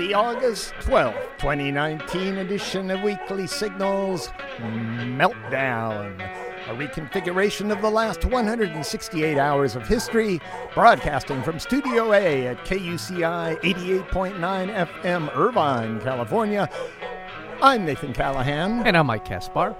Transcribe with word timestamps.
the 0.00 0.14
August 0.14 0.72
12th, 0.80 1.36
2019 1.36 2.38
edition 2.38 2.90
of 2.90 3.02
Weekly 3.02 3.46
Signals 3.46 4.28
Meltdown. 4.56 6.18
A 6.68 6.74
reconfiguration 6.74 7.70
of 7.70 7.82
the 7.82 7.90
last 7.90 8.24
168 8.24 9.36
hours 9.36 9.76
of 9.76 9.86
history, 9.86 10.40
broadcasting 10.72 11.42
from 11.42 11.58
Studio 11.58 12.14
A 12.14 12.46
at 12.46 12.64
KUCI 12.64 13.60
88.9 13.60 14.40
FM, 14.40 15.36
Irvine, 15.36 16.00
California. 16.00 16.66
I'm 17.60 17.84
Nathan 17.84 18.14
Callahan. 18.14 18.86
And 18.86 18.96
I'm 18.96 19.04
Mike 19.04 19.26
Kaspar. 19.26 19.76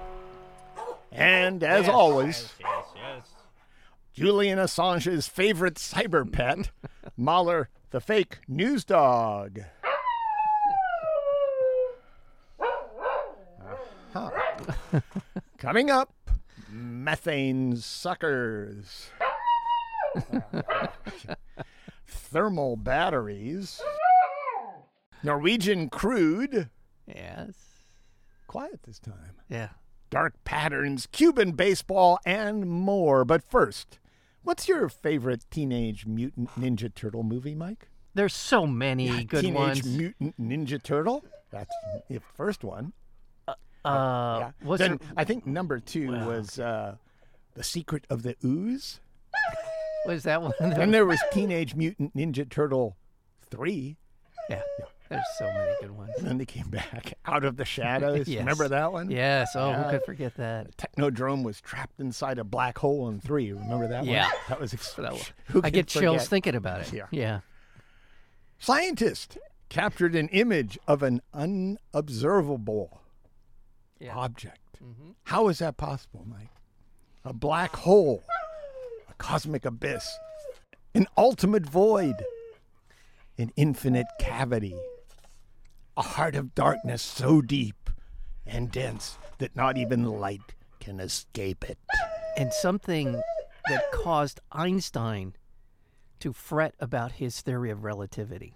And 1.11 1.63
as 1.63 1.89
always, 1.89 2.53
Julian 4.13 4.59
Assange's 4.59 5.27
favorite 5.27 5.77
cyber 5.77 6.31
pet, 6.31 6.69
Mahler 7.17 7.69
the 7.91 7.99
fake 7.99 8.37
news 8.47 8.85
dog. 8.85 9.61
Coming 15.57 15.89
up, 15.89 16.13
methane 16.69 17.75
suckers, 17.77 19.09
thermal 22.07 22.75
batteries, 22.75 23.81
Norwegian 25.23 25.89
crude. 25.89 26.69
Yes. 27.07 27.55
Quiet 28.47 28.81
this 28.83 28.99
time. 28.99 29.35
Yeah. 29.49 29.69
Dark 30.09 30.33
patterns, 30.43 31.07
Cuban 31.11 31.51
baseball, 31.51 32.19
and 32.25 32.67
more. 32.69 33.23
But 33.23 33.43
first, 33.43 33.99
What's 34.43 34.67
your 34.67 34.89
favorite 34.89 35.45
Teenage 35.51 36.07
Mutant 36.07 36.49
Ninja 36.59 36.93
Turtle 36.93 37.21
movie, 37.21 37.53
Mike? 37.53 37.89
There's 38.15 38.33
so 38.33 38.65
many 38.65 39.07
yeah, 39.07 39.23
good 39.23 39.41
Teenage 39.41 39.55
ones. 39.55 39.81
Teenage 39.81 40.15
Mutant 40.19 40.41
Ninja 40.41 40.81
Turtle. 40.81 41.23
That's 41.51 41.73
the 42.09 42.19
first 42.35 42.63
one. 42.63 42.93
Uh, 43.83 44.51
yeah. 44.63 44.77
then 44.77 44.99
I 45.17 45.23
think 45.23 45.45
number 45.45 45.79
two 45.79 46.11
well, 46.11 46.27
was 46.27 46.59
uh, 46.59 46.95
The 47.55 47.63
Secret 47.63 48.05
of 48.09 48.23
the 48.23 48.35
Ooze. 48.43 48.99
Was 50.05 50.23
that 50.23 50.41
one? 50.41 50.53
and 50.59 50.93
there 50.93 51.05
was 51.05 51.19
Teenage 51.31 51.75
Mutant 51.75 52.15
Ninja 52.15 52.49
Turtle 52.49 52.95
three. 53.49 53.97
Yeah. 54.49 54.61
yeah. 54.79 54.85
There's 55.09 55.25
so 55.37 55.45
many 55.45 55.71
good 55.81 55.91
ones. 55.91 56.11
And 56.19 56.27
then 56.27 56.37
they 56.37 56.45
came 56.45 56.69
back 56.69 57.15
out 57.25 57.43
of 57.43 57.57
the 57.57 57.65
shadows. 57.65 58.27
yes. 58.29 58.39
Remember 58.39 58.69
that 58.69 58.93
one? 58.93 59.11
Yes. 59.11 59.49
Oh, 59.55 59.69
yeah. 59.69 59.83
who 59.83 59.89
could 59.91 60.05
forget 60.05 60.35
that? 60.37 60.77
Technodrome 60.77 61.43
was 61.43 61.59
trapped 61.59 61.99
inside 61.99 62.39
a 62.39 62.45
black 62.45 62.77
hole 62.77 63.09
in 63.09 63.19
three. 63.19 63.51
Remember 63.51 63.87
that 63.89 64.05
yeah. 64.05 64.23
one? 64.23 64.31
Yeah. 64.31 64.31
That 64.47 64.61
was 64.61 64.73
ex- 64.73 64.93
that 64.93 65.11
one. 65.11 65.65
I 65.65 65.69
get 65.69 65.87
chills 65.87 66.29
thinking 66.29 66.55
about 66.55 66.81
it. 66.81 66.93
Yeah. 66.93 67.07
Yeah. 67.11 67.39
Scientist 68.57 69.37
captured 69.67 70.15
an 70.15 70.29
image 70.29 70.79
of 70.87 71.03
an 71.03 71.21
unobservable 71.33 73.00
yeah. 74.01 74.15
object. 74.15 74.79
Mm-hmm. 74.83 75.11
How 75.23 75.47
is 75.47 75.59
that 75.59 75.77
possible, 75.77 76.25
Mike? 76.27 76.49
A 77.23 77.33
black 77.33 77.75
hole, 77.75 78.23
a 79.09 79.13
cosmic 79.13 79.65
abyss, 79.65 80.09
an 80.95 81.07
ultimate 81.17 81.65
void, 81.65 82.15
an 83.37 83.51
infinite 83.55 84.07
cavity 84.19 84.75
a 85.97 86.01
heart 86.01 86.35
of 86.35 86.55
darkness 86.55 87.01
so 87.01 87.41
deep 87.41 87.89
and 88.45 88.71
dense 88.71 89.17
that 89.37 89.55
not 89.55 89.77
even 89.77 90.03
light 90.03 90.55
can 90.79 90.99
escape 90.99 91.69
it. 91.69 91.77
And 92.37 92.51
something 92.53 93.21
that 93.67 93.91
caused 93.91 94.39
Einstein 94.51 95.35
to 96.19 96.33
fret 96.33 96.73
about 96.79 97.13
his 97.13 97.41
theory 97.41 97.69
of 97.69 97.83
relativity. 97.83 98.55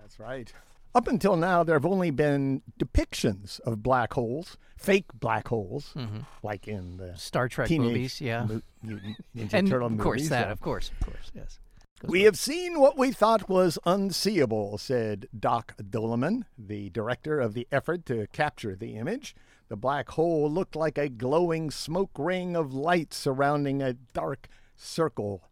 That's 0.00 0.18
right. 0.18 0.52
Up 0.94 1.08
until 1.08 1.34
now, 1.36 1.64
there 1.64 1.74
have 1.74 1.86
only 1.86 2.12
been 2.12 2.62
depictions 2.78 3.58
of 3.60 3.82
black 3.82 4.12
holes, 4.12 4.56
fake 4.76 5.06
black 5.12 5.48
holes, 5.48 5.92
mm-hmm. 5.96 6.20
like 6.44 6.68
in 6.68 6.98
the 6.98 7.16
Star 7.16 7.48
Trek 7.48 7.68
movies, 7.68 8.20
yeah, 8.20 8.44
Mo- 8.44 8.62
Ninja 8.86 9.54
and 9.54 9.68
Turtle 9.68 9.88
of 9.88 9.98
course 9.98 10.20
movies. 10.20 10.28
that, 10.28 10.52
of 10.52 10.60
course, 10.60 10.92
of 11.00 11.06
course, 11.06 11.32
yes. 11.34 11.58
We 12.06 12.22
have 12.22 12.38
seen 12.38 12.78
what 12.78 12.96
we 12.98 13.10
thought 13.12 13.48
was 13.48 13.78
unseeable, 13.86 14.78
said 14.78 15.26
Doc 15.36 15.74
Doeleman, 15.82 16.44
the 16.56 16.90
director 16.90 17.40
of 17.40 17.54
the 17.54 17.66
effort 17.72 18.04
to 18.06 18.26
capture 18.32 18.76
the 18.76 18.96
image. 18.96 19.34
The 19.68 19.76
black 19.76 20.10
hole 20.10 20.50
looked 20.50 20.76
like 20.76 20.98
a 20.98 21.08
glowing 21.08 21.70
smoke 21.70 22.10
ring 22.18 22.54
of 22.54 22.74
light 22.74 23.14
surrounding 23.14 23.82
a 23.82 23.94
dark 23.94 24.48
circle. 24.76 25.48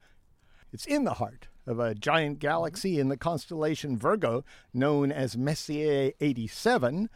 It's 0.72 0.84
in 0.84 1.04
the 1.04 1.14
heart 1.14 1.48
of 1.66 1.78
a 1.78 1.94
giant 1.94 2.38
galaxy 2.38 2.98
in 2.98 3.08
the 3.08 3.16
constellation 3.16 3.96
Virgo, 3.96 4.44
known 4.72 5.12
as 5.12 5.36
Messier 5.36 6.12
87, 6.20 7.08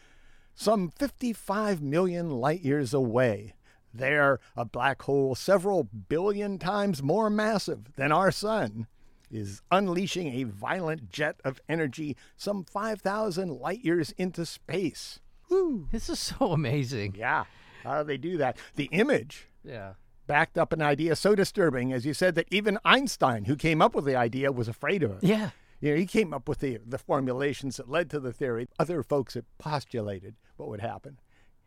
some 0.54 0.90
55 0.90 1.82
million 1.82 2.30
light 2.30 2.60
years 2.62 2.94
away. 2.94 3.54
There, 3.92 4.40
a 4.56 4.64
black 4.64 5.02
hole 5.02 5.34
several 5.34 5.84
billion 5.84 6.58
times 6.58 7.02
more 7.02 7.30
massive 7.30 7.94
than 7.96 8.12
our 8.12 8.30
sun 8.30 8.86
is 9.30 9.62
unleashing 9.70 10.28
a 10.28 10.44
violent 10.44 11.10
jet 11.10 11.40
of 11.44 11.60
energy 11.68 12.16
some 12.36 12.64
5,000 12.64 13.50
light 13.50 13.84
years 13.84 14.12
into 14.18 14.46
space. 14.46 15.20
Woo. 15.48 15.88
This 15.90 16.08
is 16.08 16.18
so 16.18 16.52
amazing. 16.52 17.14
Yeah. 17.16 17.44
How 17.82 18.02
do 18.02 18.06
they 18.06 18.16
do 18.16 18.36
that? 18.38 18.58
The 18.74 18.88
image. 18.92 19.48
Yeah. 19.64 19.94
Backed 20.26 20.58
up 20.58 20.72
an 20.72 20.82
idea 20.82 21.14
so 21.16 21.34
disturbing, 21.34 21.92
as 21.92 22.04
you 22.04 22.14
said, 22.14 22.34
that 22.34 22.48
even 22.50 22.78
Einstein, 22.84 23.44
who 23.44 23.56
came 23.56 23.80
up 23.80 23.94
with 23.94 24.04
the 24.04 24.16
idea, 24.16 24.50
was 24.50 24.68
afraid 24.68 25.02
of 25.02 25.12
it. 25.12 25.18
Yeah. 25.22 25.50
You 25.80 25.90
know, 25.92 25.96
he 25.96 26.06
came 26.06 26.32
up 26.32 26.48
with 26.48 26.60
the, 26.60 26.78
the 26.84 26.98
formulations 26.98 27.76
that 27.76 27.90
led 27.90 28.10
to 28.10 28.20
the 28.20 28.32
theory. 28.32 28.68
Other 28.78 29.02
folks 29.02 29.34
had 29.34 29.44
postulated 29.58 30.34
what 30.56 30.68
would 30.68 30.80
happen. 30.80 31.18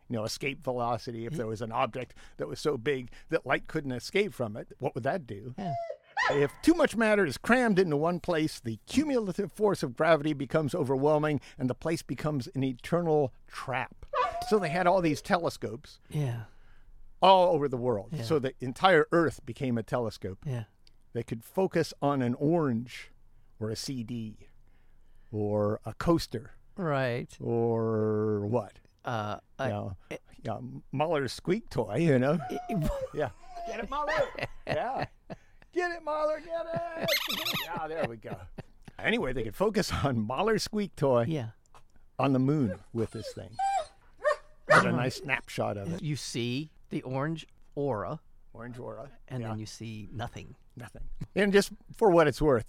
You 0.10 0.18
know, 0.18 0.24
escape 0.24 0.64
velocity, 0.64 1.26
if 1.28 1.34
there 1.34 1.46
was 1.46 1.62
an 1.62 1.72
object 1.72 2.16
that 2.38 2.48
was 2.48 2.60
so 2.60 2.78
big 2.78 3.12
that 3.30 3.46
light 3.46 3.68
couldn't 3.68 3.92
escape 3.92 4.34
from 4.34 4.58
it, 4.58 4.70
what 4.80 4.96
would 4.96 5.04
that 5.04 5.28
do? 5.28 5.54
Yeah. 5.58 5.74
If 6.32 6.52
too 6.62 6.74
much 6.74 6.96
matter 6.96 7.26
is 7.26 7.38
crammed 7.38 7.80
into 7.80 7.96
one 7.96 8.20
place, 8.20 8.60
the 8.60 8.80
cumulative 8.88 9.52
force 9.52 9.84
of 9.84 9.96
gravity 9.96 10.34
becomes 10.34 10.76
overwhelming 10.76 11.42
and 11.58 11.70
the 11.70 11.76
place 11.76 12.02
becomes 12.02 12.50
an 12.56 12.64
eternal 12.64 13.34
trap. 13.48 14.06
So 14.50 14.60
they 14.60 14.70
had 14.70 14.88
all 14.88 15.02
these 15.02 15.22
telescopes. 15.22 16.00
Yeah. 16.10 16.42
All 17.22 17.54
over 17.54 17.68
the 17.68 17.78
world. 17.78 18.10
Yeah. 18.12 18.24
So 18.24 18.40
the 18.40 18.54
entire 18.62 19.08
Earth 19.12 19.46
became 19.46 19.78
a 19.78 19.84
telescope. 19.84 20.40
Yeah. 20.46 20.64
They 21.14 21.24
could 21.24 21.44
focus 21.44 21.94
on 22.02 22.22
an 22.22 22.36
orange 22.36 23.12
or 23.60 23.70
a 23.70 23.76
CD 23.76 24.50
or 25.32 25.80
a 25.86 25.94
coaster. 25.94 26.52
Right. 26.78 27.30
Or 27.42 28.46
what? 28.46 28.80
Uh, 29.04 29.38
you 29.60 29.68
know, 29.68 29.98
yeah, 30.44 30.58
Mahler's 30.92 31.34
squeak 31.34 31.70
toy, 31.70 31.98
you 31.98 32.20
know? 32.20 32.38
yeah. 33.14 33.30
Get 33.68 33.80
it, 33.80 33.90
Mahler? 33.90 34.14
yeah. 34.68 35.06
Get 35.74 35.92
it, 35.92 36.04
Mahler, 36.04 36.40
get 36.40 36.66
it. 37.02 37.10
yeah, 37.66 37.88
there 37.88 38.06
we 38.08 38.18
go. 38.18 38.36
Anyway, 38.98 39.34
they 39.34 39.44
could 39.44 39.56
focus 39.56 39.92
on 40.04 40.20
Mahler's 40.20 40.64
squeak 40.64 40.96
toy 40.96 41.26
yeah. 41.28 41.50
on 42.18 42.34
the 42.34 42.40
moon 42.40 42.76
with 42.94 43.12
this 43.12 43.32
thing. 43.34 43.50
Get 44.68 44.86
a 44.86 44.92
nice 44.92 45.16
snapshot 45.16 45.78
of 45.78 45.94
it. 45.94 46.04
You 46.04 46.16
see 46.16 46.72
the 46.90 47.02
orange 47.04 47.48
aura. 47.76 48.20
Orange 48.54 48.80
aura. 48.80 49.10
And 49.28 49.42
yeah. 49.42 49.50
then 49.50 49.60
you 49.60 49.66
see 49.66 50.10
nothing. 50.12 50.56
Nothing. 50.76 51.04
And 51.36 51.54
just 51.54 51.72
for 51.96 52.10
what 52.10 52.28
it's 52.28 52.42
worth, 52.42 52.66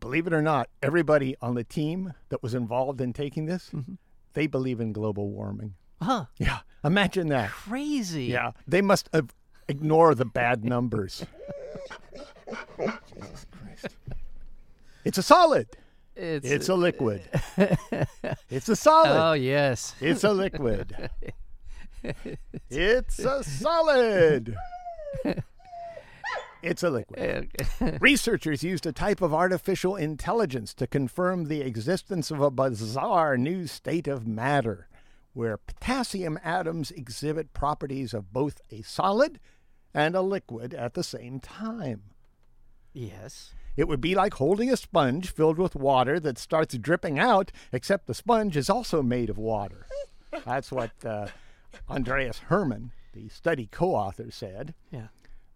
believe 0.00 0.26
it 0.26 0.32
or 0.32 0.42
not, 0.42 0.68
everybody 0.82 1.36
on 1.40 1.54
the 1.54 1.64
team 1.64 2.12
that 2.28 2.42
was 2.42 2.54
involved 2.54 3.00
in 3.00 3.12
taking 3.12 3.46
this, 3.46 3.70
mm-hmm. 3.72 3.94
they 4.34 4.46
believe 4.46 4.80
in 4.80 4.92
global 4.92 5.30
warming. 5.30 5.74
Huh. 6.02 6.26
Yeah. 6.38 6.60
Imagine 6.84 7.28
that. 7.28 7.50
Crazy. 7.50 8.24
Yeah. 8.24 8.52
They 8.66 8.82
must 8.82 9.08
have 9.12 9.34
ignore 9.68 10.14
the 10.14 10.24
bad 10.24 10.64
numbers. 10.66 11.24
Jesus 12.46 13.46
Christ. 13.50 13.96
It's 15.04 15.18
a 15.18 15.22
solid. 15.22 15.68
It's, 16.16 16.48
it's 16.48 16.68
a 16.68 16.74
liquid. 16.74 17.22
it's 18.50 18.68
a 18.68 18.76
solid. 18.76 19.20
Oh, 19.20 19.32
yes. 19.32 19.94
It's 20.00 20.24
a 20.24 20.32
liquid. 20.32 21.10
it's 22.70 23.18
a 23.18 23.42
solid. 23.42 24.56
It's 26.62 26.82
a 26.82 26.90
liquid. 26.90 27.50
Researchers 28.00 28.62
used 28.62 28.86
a 28.86 28.92
type 28.92 29.20
of 29.20 29.34
artificial 29.34 29.96
intelligence 29.96 30.72
to 30.74 30.86
confirm 30.86 31.44
the 31.44 31.60
existence 31.60 32.30
of 32.30 32.40
a 32.40 32.50
bizarre 32.50 33.36
new 33.36 33.66
state 33.66 34.08
of 34.08 34.26
matter 34.26 34.88
where 35.34 35.58
potassium 35.58 36.38
atoms 36.42 36.90
exhibit 36.92 37.52
properties 37.52 38.14
of 38.14 38.32
both 38.32 38.60
a 38.70 38.80
solid 38.82 39.40
and 39.92 40.14
a 40.14 40.22
liquid 40.22 40.72
at 40.72 40.94
the 40.94 41.02
same 41.02 41.38
time. 41.38 42.02
Yes. 42.94 43.52
It 43.76 43.88
would 43.88 44.00
be 44.00 44.14
like 44.14 44.34
holding 44.34 44.70
a 44.70 44.76
sponge 44.76 45.32
filled 45.32 45.58
with 45.58 45.74
water 45.74 46.20
that 46.20 46.38
starts 46.38 46.78
dripping 46.78 47.18
out, 47.18 47.50
except 47.72 48.06
the 48.06 48.14
sponge 48.14 48.56
is 48.56 48.70
also 48.70 49.02
made 49.02 49.28
of 49.28 49.36
water. 49.36 49.86
That's 50.44 50.70
what 50.70 50.92
uh, 51.04 51.26
Andreas 51.88 52.38
Hermann, 52.38 52.92
the 53.12 53.28
study 53.28 53.68
co 53.70 53.94
author, 53.94 54.30
said. 54.30 54.74
Yeah. 54.90 55.08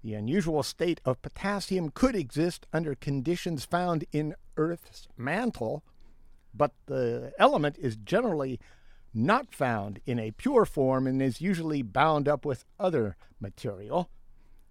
The 0.03 0.15
unusual 0.15 0.62
state 0.62 1.00
of 1.05 1.20
potassium 1.23 1.91
could 1.91 2.15
exist 2.15 2.67
under 2.73 2.94
conditions 2.94 3.65
found 3.65 4.05
in 4.12 4.35
Earth's 4.56 5.09
mantle, 5.17 5.82
but 6.55 6.73
the 6.87 7.32
element 7.38 7.76
is 7.79 7.97
generally 7.97 8.61
not 9.12 9.55
found 9.55 10.00
in 10.06 10.19
a 10.19 10.31
pure 10.31 10.65
form 10.65 11.06
and 11.06 11.20
is 11.20 11.41
usually 11.41 11.82
bound 11.82 12.29
up 12.29 12.44
with 12.44 12.64
other 12.79 13.17
material. 13.41 14.09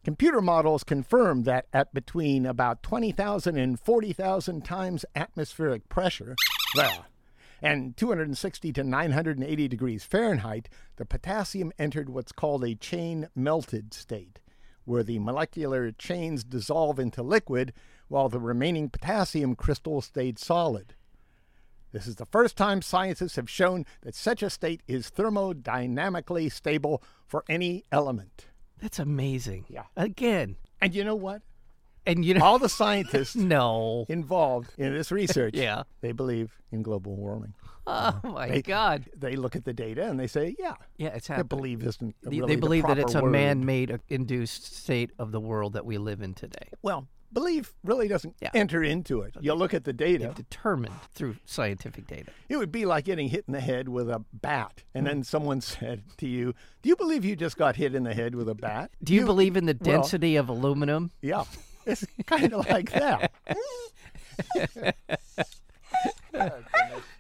Computer 0.03 0.39
models 0.39 0.85
confirm 0.85 1.43
that 1.43 1.65
at 1.73 1.93
between 1.93 2.45
about 2.45 2.81
20,000 2.81 3.57
and 3.57 3.77
40,000 3.77 4.63
times 4.63 5.03
atmospheric 5.15 5.89
pressure, 5.89 6.35
well, 6.75 7.05
and 7.62 7.95
260 7.98 8.71
to 8.74 8.83
980 8.83 9.68
degrees 9.68 10.04
Fahrenheit, 10.04 10.69
the 10.98 11.06
potassium 11.06 11.71
entered 11.80 12.09
what's 12.09 12.31
called 12.31 12.63
a 12.63 12.75
chain 12.75 13.27
melted 13.36 13.94
state, 13.94 14.39
where 14.86 15.04
the 15.04 15.19
molecular 15.19 15.92
chains 15.92 16.44
dissolve 16.44 17.00
into 17.00 17.24
liquid 17.24 17.74
while 18.07 18.30
the 18.30 18.39
remaining 18.39 18.89
potassium 18.89 19.56
crystal 19.56 20.01
stayed 20.01 20.39
solid. 20.39 20.95
This 21.92 22.07
is 22.07 22.18
the 22.18 22.25
first 22.25 22.57
time 22.57 22.81
scientists 22.81 23.38
have 23.38 23.50
shown 23.50 23.86
that 24.01 24.13
such 24.13 24.44
a 24.44 24.50
state 24.50 24.81
is 24.88 25.10
thermodynamically 25.10 26.51
stable 26.51 27.01
for 27.25 27.44
any 27.50 27.86
element. 27.92 28.48
That's 28.80 29.00
amazing. 29.00 29.65
Yeah. 29.69 29.86
Again. 29.95 30.57
And 30.81 30.94
you 30.94 31.03
know 31.03 31.15
what? 31.15 31.42
And 32.07 32.25
you 32.25 32.33
know, 32.33 32.44
All 32.44 32.57
the 32.59 32.69
scientists 32.69 33.36
no. 33.57 34.06
involved 34.09 34.71
in 34.77 34.94
this 34.94 35.12
research, 35.12 35.54
Yeah. 35.57 35.83
they 36.01 36.12
believe 36.13 36.51
in 36.71 36.81
global 36.81 37.15
warming. 37.15 37.54
Oh 37.86 38.19
my 38.24 38.48
They- 38.50 38.62
God. 38.62 39.06
They 39.15 39.36
look 39.36 39.56
at 39.56 39.63
the 39.65 39.74
data 39.74 40.07
and 40.09 40.19
they 40.19 40.27
say, 40.27 40.56
yeah, 40.59 40.74
Yeah, 40.98 41.09
it's 41.09 41.27
they 41.27 41.36
happening. 41.36 41.48
believe 41.48 41.83
isn't 41.83 42.15
They- 42.24 42.30
really 42.39 42.48
they 42.48 42.56
the 42.56 42.62
believe 42.62 42.88
that 42.88 42.98
it's 42.98 43.15
a 43.15 43.21
word. 43.21 43.31
man-made 43.31 43.92
uh, 43.92 43.98
induced 44.09 44.75
state 44.75 45.12
of 45.19 45.31
the 45.31 45.39
world 45.39 45.74
that 45.74 45.86
we 45.86 45.98
live 45.98 46.21
in 46.21 46.33
today. 46.33 46.68
Well, 46.81 47.07
belief 47.31 47.74
really 47.83 48.07
doesn't 48.10 48.36
Yeah. 48.42 48.51
enter 48.53 48.83
into 48.83 49.21
it. 49.21 49.36
You 49.39 49.53
look 49.53 49.74
at 49.74 49.83
the 49.86 49.94
data. 49.94 50.33
Determined 50.36 50.95
through 51.13 51.36
scientific 51.45 52.07
data. 52.07 52.31
It 52.50 52.57
would 52.57 52.71
be 52.71 52.86
like 52.86 53.06
getting 53.06 53.27
hit 53.30 53.45
in 53.48 53.53
the 53.53 53.60
head 53.62 53.88
with 53.89 54.10
a 54.10 54.24
bat, 54.33 54.83
and 54.94 55.03
Hmm. 55.03 55.07
then 55.07 55.24
someone 55.24 55.62
said 55.75 56.03
to 56.18 56.27
you, 56.27 56.53
"Do 56.81 56.89
you 56.89 56.95
believe 56.98 57.24
you 57.25 57.36
just 57.38 57.57
got 57.57 57.75
hit 57.77 57.95
in 57.95 58.03
the 58.03 58.13
head 58.13 58.33
with 58.36 58.48
a 58.50 58.56
bat?" 58.56 58.92
Do 59.03 59.13
you, 59.13 59.25
believe 59.25 59.56
in 59.57 59.65
the 59.65 59.77
well- 59.80 59.98
density 60.01 60.36
of 60.38 60.48
aluminum? 60.50 61.12
Yeah, 61.21 61.44
it's 61.88 62.06
kind 62.25 62.54
of 62.54 62.68
like 62.69 62.92
that. 62.92 63.31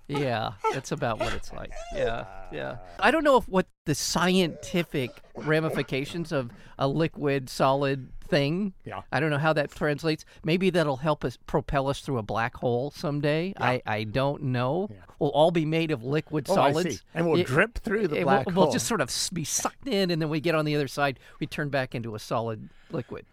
Yeah, 0.09 0.53
that's 0.73 0.93
about 0.93 1.19
what 1.19 1.33
it's 1.33 1.51
like. 1.51 1.71
Yeah, 1.95 2.25
yeah. 2.51 2.77
I 2.99 3.11
don't 3.11 3.25
know 3.25 3.35
if 3.37 3.47
what 3.49 3.67
the 3.85 3.93
scientific 3.93 5.11
ramifications 5.35 6.31
of 6.31 6.49
a 6.79 6.87
liquid 6.87 7.49
solid 7.49 8.07
thing. 8.21 8.73
Yeah. 8.85 9.01
I 9.11 9.19
don't 9.19 9.31
know 9.31 9.37
how 9.37 9.51
that 9.53 9.69
translates. 9.71 10.23
Maybe 10.45 10.69
that'll 10.69 10.97
help 10.97 11.25
us 11.25 11.37
propel 11.45 11.89
us 11.89 11.99
through 11.99 12.19
a 12.19 12.23
black 12.23 12.55
hole 12.55 12.91
someday. 12.91 13.53
I, 13.57 13.81
I 13.85 14.05
don't 14.05 14.43
know. 14.43 14.89
We'll 15.19 15.31
all 15.31 15.51
be 15.51 15.65
made 15.65 15.91
of 15.91 16.05
liquid 16.05 16.45
Oh, 16.49 16.53
I 16.53 16.71
solids. 16.71 16.95
see. 16.97 17.01
And 17.13 17.27
we'll 17.27 17.39
Yeah, 17.39 17.43
drip 17.45 17.79
through 17.79 18.07
the 18.07 18.21
black 18.23 18.45
we'll, 18.45 18.55
hole. 18.55 18.63
We'll 18.65 18.73
just 18.73 18.87
sort 18.87 19.01
of 19.01 19.09
be 19.33 19.43
sucked 19.43 19.87
in, 19.89 20.09
and 20.11 20.21
then 20.21 20.29
we 20.29 20.39
get 20.39 20.55
on 20.55 20.63
the 20.63 20.75
other 20.75 20.87
side. 20.87 21.19
We 21.41 21.47
turn 21.47 21.67
back 21.69 21.93
into 21.95 22.15
a 22.15 22.19
solid 22.19 22.69
liquid. 22.91 23.25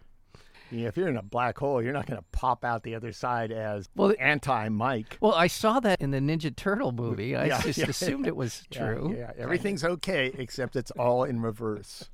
Yeah, 0.71 0.87
if 0.87 0.97
you're 0.97 1.07
in 1.07 1.17
a 1.17 1.21
black 1.23 1.57
hole, 1.57 1.81
you're 1.81 1.93
not 1.93 2.05
going 2.07 2.17
to 2.19 2.25
pop 2.31 2.65
out 2.65 2.83
the 2.83 2.95
other 2.95 3.11
side 3.11 3.51
as 3.51 3.87
Well, 3.95 4.13
anti-Mike. 4.19 5.17
Well, 5.21 5.33
I 5.33 5.47
saw 5.47 5.79
that 5.81 6.01
in 6.01 6.11
the 6.11 6.19
Ninja 6.19 6.55
Turtle 6.55 6.91
movie. 6.91 7.35
I 7.35 7.45
Yeah, 7.45 7.61
just 7.61 7.77
yeah. 7.79 7.85
assumed 7.87 8.27
it 8.27 8.35
was 8.35 8.63
true. 8.71 9.13
Yeah, 9.17 9.31
yeah, 9.37 9.43
everything's 9.43 9.83
okay 9.83 10.31
except 10.37 10.75
it's 10.75 10.91
all 10.91 11.23
in 11.23 11.41
reverse. 11.41 12.09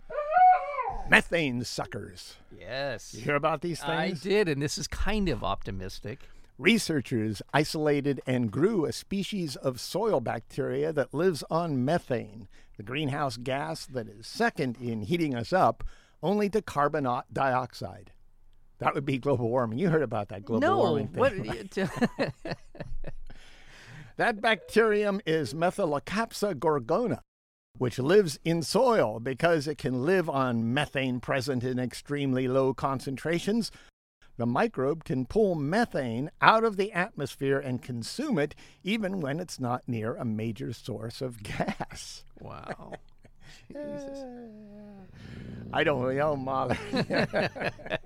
Methane 1.09 1.63
suckers. 1.63 2.35
Yes. 2.57 3.13
You 3.13 3.21
hear 3.21 3.35
about 3.35 3.61
these 3.61 3.79
things? 3.79 3.89
I 3.89 4.11
did, 4.11 4.47
and 4.47 4.61
this 4.61 4.77
is 4.77 4.87
kind 4.87 5.27
of 5.29 5.43
optimistic. 5.43 6.19
Researchers 6.57 7.41
isolated 7.53 8.21
and 8.27 8.51
grew 8.51 8.85
a 8.85 8.91
species 8.93 9.55
of 9.55 9.79
soil 9.79 10.19
bacteria 10.21 10.93
that 10.93 11.13
lives 11.13 11.43
on 11.49 11.83
methane, 11.83 12.47
the 12.77 12.83
greenhouse 12.83 13.35
gas 13.35 13.85
that 13.87 14.07
is 14.07 14.27
second 14.27 14.77
in 14.79 15.01
heating 15.01 15.33
us 15.35 15.51
up, 15.51 15.83
only 16.21 16.49
to 16.49 16.61
carbon 16.61 17.07
dioxide. 17.33 18.11
That 18.81 18.95
would 18.95 19.05
be 19.05 19.17
global 19.17 19.47
warming. 19.47 19.79
You 19.79 19.89
heard 19.89 20.01
about 20.01 20.29
that 20.29 20.43
global 20.43 20.67
no, 20.67 20.77
warming 20.77 21.07
thing. 21.07 21.21
No. 21.21 21.85
What? 22.17 22.27
right? 22.45 22.55
That 24.17 24.41
bacterium 24.41 25.21
is 25.25 25.53
Methylocapsa 25.53 26.55
gorgona, 26.55 27.21
which 27.77 27.97
lives 27.97 28.39
in 28.43 28.61
soil 28.61 29.19
because 29.19 29.67
it 29.67 29.77
can 29.77 30.05
live 30.05 30.29
on 30.29 30.73
methane 30.73 31.19
present 31.19 31.63
in 31.63 31.79
extremely 31.79 32.47
low 32.47 32.73
concentrations. 32.73 33.71
The 34.37 34.45
microbe 34.45 35.05
can 35.05 35.25
pull 35.25 35.55
methane 35.55 36.29
out 36.41 36.63
of 36.63 36.77
the 36.77 36.91
atmosphere 36.91 37.59
and 37.59 37.81
consume 37.81 38.37
it 38.37 38.53
even 38.83 39.21
when 39.21 39.39
it's 39.39 39.59
not 39.59 39.87
near 39.87 40.15
a 40.15 40.25
major 40.25 40.73
source 40.73 41.21
of 41.21 41.41
gas. 41.43 42.23
wow. 42.39 42.93
I 45.73 45.83
don't 45.83 46.15
know, 46.15 46.35
Mahler. 46.35 46.77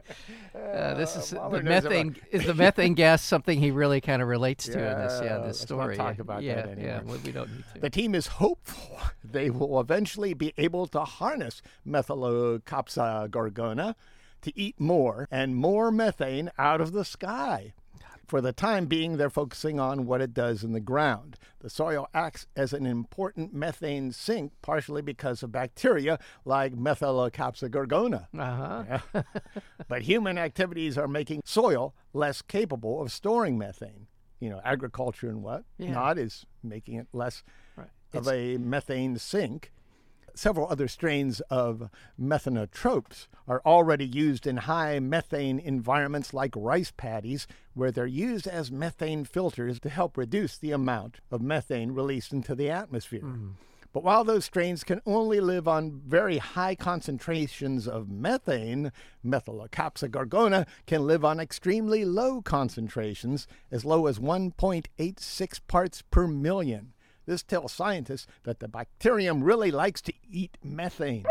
Uh, 0.56 0.94
this 0.94 1.15
is 1.15 1.33
Mahler 1.33 1.57
the 1.57 1.63
methane. 1.63 2.15
is 2.31 2.45
the 2.45 2.53
methane 2.53 2.94
gas 2.94 3.21
something 3.21 3.59
he 3.59 3.71
really 3.71 4.00
kind 4.00 4.21
of 4.21 4.27
relates 4.27 4.65
to 4.65 4.71
in 4.74 5.00
this? 5.00 5.19
Yeah, 5.21 5.39
Yeah, 5.39 5.47
this 5.47 5.59
story. 5.59 5.97
talk 5.97 6.19
about 6.19 6.44
yeah, 6.44 6.56
that 6.56 6.69
anymore. 6.69 7.01
well, 7.06 7.19
we 7.25 7.31
don't 7.31 7.50
need 7.51 7.63
to. 7.74 7.80
The 7.81 7.89
team 7.89 8.15
is 8.15 8.27
hopeful 8.27 9.00
they 9.24 9.50
will 9.50 9.80
eventually 9.81 10.33
be 10.33 10.53
able 10.57 10.88
to 10.88 11.01
harness 11.01 11.62
Methylocapsa 11.86 13.30
gorgona 13.30 13.95
to 14.42 14.57
eat 14.57 14.80
more 14.80 15.27
and 15.30 15.56
more 15.56 15.92
methane 15.92 16.51
out 16.57 16.80
of 16.81 16.94
the 16.94 17.03
sky. 17.03 17.74
For 18.27 18.42
the 18.42 18.54
time 18.54 18.88
being, 18.88 19.18
they're 19.18 19.30
focusing 19.30 19.80
on 19.80 20.06
what 20.06 20.19
it 20.22 20.33
does 20.33 20.63
in 20.63 20.74
the 20.74 20.80
ground. 20.80 21.38
The 21.60 21.69
soil 21.69 22.07
acts 22.13 22.48
as 22.56 22.74
an 22.74 22.86
important 22.86 23.54
methane 23.54 24.12
sink, 24.12 24.54
partially 24.62 25.01
because 25.04 25.44
of 25.44 25.51
bacteria 25.51 26.18
like 26.44 26.74
Methylocapsa 26.74 27.69
gorgona. 27.69 28.27
Uh-huh. 28.38 29.22
but 29.88 30.01
human 30.04 30.38
activities 30.38 30.98
are 30.98 31.07
making 31.07 31.42
soil 31.45 31.94
less 32.13 32.42
capable 32.42 33.01
of 33.01 33.12
storing 33.12 33.57
methane. 33.57 34.07
You 34.39 34.50
know, 34.50 34.62
agriculture 34.63 35.30
and 35.30 35.42
what 35.44 35.63
Yeah. 35.78 35.92
not 35.92 36.18
is 36.18 36.45
making 36.63 36.95
it 36.95 37.07
less 37.13 37.44
Right. 37.75 37.89
of 38.13 38.28
a 38.28 38.57
methane 38.57 39.18
sink. 39.18 39.71
Several 40.38 40.68
other 40.70 40.90
strains 40.90 41.40
of 41.50 41.90
methanotrophs 42.20 43.28
are 43.48 43.62
already 43.66 44.06
used 44.06 44.46
in 44.46 44.58
high 44.58 45.00
methane 45.00 45.59
environments 45.59 46.33
like 46.33 46.54
rice 46.57 46.92
paddies, 46.95 47.48
where 47.74 47.90
they're 47.90 48.06
used 48.06 48.45
as 48.45 48.69
methane 48.69 49.24
filters 49.24 49.80
to 49.80 49.90
help 49.90 50.18
reduce 50.18 50.57
the 50.57 50.74
amount 50.74 51.21
of 51.31 51.42
methane 51.42 51.94
released 51.94 52.33
into 52.33 52.54
the 52.54 52.69
atmosphere. 52.69 53.21
Hmm. 53.21 53.52
But 53.94 54.04
while 54.04 54.26
those 54.26 54.44
strains 54.44 54.83
can 54.83 55.02
only 55.06 55.40
live 55.40 55.69
on 55.69 56.02
very 56.06 56.40
high 56.40 56.76
concentrations 56.76 57.88
of 57.88 58.09
methane, 58.09 58.92
Methylocapsa 59.26 60.09
gorgona 60.09 60.68
can 60.86 61.07
live 61.07 61.24
on 61.24 61.40
extremely 61.40 62.04
low 62.04 62.42
concentrations, 62.42 63.48
as 63.71 63.86
low 63.86 64.07
as 64.07 64.19
1.86 64.19 65.62
parts 65.69 66.02
per 66.02 66.28
million. 66.28 66.92
This 67.26 67.44
tells 67.44 67.72
scientists 67.74 68.28
that 68.44 68.60
the 68.60 68.68
bacterium 68.68 69.44
really 69.44 69.72
likes 69.72 70.02
to 70.04 70.14
eat 70.30 70.58
methane. 70.64 71.26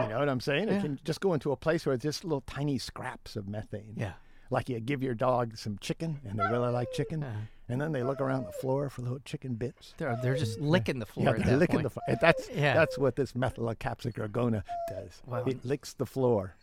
You 0.00 0.08
know 0.08 0.18
what 0.18 0.28
I'm 0.28 0.40
saying? 0.40 0.68
It 0.68 0.82
can 0.82 1.00
just 1.04 1.20
go 1.20 1.32
into 1.32 1.52
a 1.52 1.56
place 1.56 1.86
where 1.86 1.94
it's 1.94 2.02
just 2.02 2.22
little 2.24 2.42
tiny 2.42 2.76
scraps 2.78 3.34
of 3.36 3.48
methane. 3.48 3.94
Yeah. 3.96 4.12
Like 4.50 4.68
you 4.68 4.78
give 4.78 5.02
your 5.02 5.14
dog 5.14 5.56
some 5.56 5.78
chicken, 5.80 6.20
and 6.24 6.38
they 6.38 6.44
really 6.44 6.70
like 6.70 6.92
chicken, 6.92 7.22
Uh-huh. 7.24 7.38
and 7.68 7.80
then 7.80 7.90
they 7.92 8.02
look 8.04 8.20
around 8.20 8.44
the 8.46 8.52
floor 8.52 8.88
for 8.90 9.02
little 9.02 9.18
chicken 9.24 9.54
bits. 9.54 9.94
They're 9.96 10.16
they're 10.22 10.36
just 10.36 10.60
licking 10.60 10.98
the 11.00 11.06
floor. 11.06 11.36
Yeah, 11.36 11.44
they're 11.44 11.56
licking 11.56 11.76
point. 11.76 11.82
the 11.84 11.90
floor. 11.90 12.04
That's 12.20 12.48
Yeah. 12.50 12.74
that's 12.74 12.96
what 12.98 13.16
this 13.16 13.32
Methylocapsa 13.32 14.12
gorgona 14.12 14.62
does. 14.88 15.20
Wow. 15.26 15.44
It 15.46 15.64
licks 15.64 15.94
the 15.94 16.06
floor. 16.06 16.54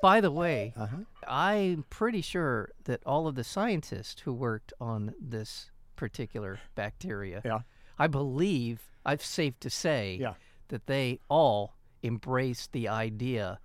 By 0.00 0.20
the 0.22 0.30
way, 0.30 0.72
Uh-huh. 0.76 0.96
I'm 1.28 1.84
pretty 1.90 2.22
sure 2.22 2.70
that 2.84 3.02
all 3.04 3.26
of 3.26 3.34
the 3.34 3.44
scientists 3.44 4.22
who 4.22 4.32
worked 4.32 4.72
on 4.80 5.14
this 5.20 5.70
particular 5.96 6.60
bacteria, 6.74 7.42
Yeah. 7.44 7.60
I 7.98 8.06
believe 8.06 8.80
I've 9.04 9.24
safe 9.24 9.58
to 9.60 9.70
say 9.70 10.18
Yeah. 10.20 10.34
that 10.68 10.86
they 10.86 11.18
all 11.28 11.74
embrace 12.02 12.68
the 12.70 12.88
idea 12.88 13.58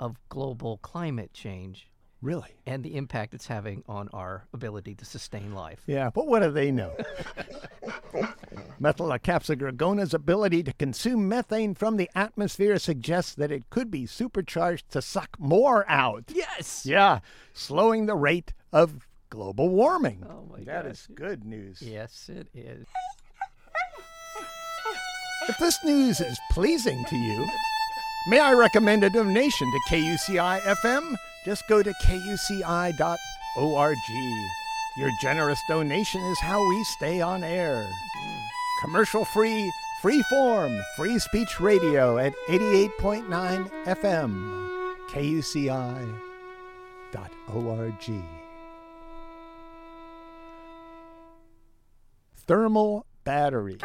of 0.00 0.16
global 0.28 0.78
climate 0.78 1.32
change 1.32 1.90
Really? 2.22 2.50
and 2.66 2.82
the 2.84 2.96
impact 2.96 3.34
it's 3.34 3.46
having 3.46 3.82
on 3.86 4.08
our 4.12 4.46
ability 4.52 4.94
to 4.96 5.04
sustain 5.04 5.54
life. 5.54 5.82
Yeah, 5.86 6.10
but 6.10 6.26
what 6.26 6.40
do 6.42 6.50
they 6.50 6.70
know? 6.70 6.94
Methylocapsa 8.80 9.56
gorgona's 9.58 10.14
ability 10.14 10.62
to 10.64 10.72
consume 10.74 11.28
methane 11.28 11.74
from 11.74 11.96
the 11.96 12.10
atmosphere 12.14 12.78
suggests 12.78 13.34
that 13.34 13.50
it 13.50 13.68
could 13.70 13.90
be 13.90 14.06
supercharged 14.06 14.90
to 14.90 15.02
suck 15.02 15.36
more 15.38 15.84
out. 15.88 16.24
Yes. 16.28 16.84
Yeah, 16.86 17.20
slowing 17.52 18.06
the 18.06 18.14
rate 18.16 18.52
of 18.72 19.06
global 19.30 19.68
warming. 19.68 20.24
Oh 20.28 20.46
my 20.50 20.60
That 20.64 20.84
gosh. 20.84 20.92
is 20.92 21.08
good 21.14 21.44
news. 21.44 21.82
Yes, 21.82 22.28
it 22.28 22.48
is. 22.54 22.86
If 25.48 25.58
this 25.58 25.78
news 25.84 26.20
is 26.20 26.40
pleasing 26.50 27.04
to 27.04 27.16
you, 27.16 27.48
may 28.26 28.40
I 28.40 28.52
recommend 28.52 29.04
a 29.04 29.10
donation 29.10 29.70
to 29.70 29.94
KUCI 29.94 30.60
FM? 30.60 31.14
Just 31.44 31.62
go 31.68 31.84
to 31.84 31.92
kuci.org. 32.02 33.16
Your 34.98 35.10
generous 35.22 35.60
donation 35.68 36.20
is 36.20 36.40
how 36.40 36.68
we 36.68 36.82
stay 36.84 37.20
on 37.20 37.44
air. 37.44 37.88
Commercial 38.82 39.24
free, 39.26 39.70
free 40.02 40.20
form, 40.28 40.80
free 40.96 41.18
speech 41.20 41.60
radio 41.60 42.18
at 42.18 42.34
88.9 42.48 43.70
FM, 43.84 44.96
KUCI.org. 45.10 46.22
Thermal 52.48 53.06
battery. 53.24 53.78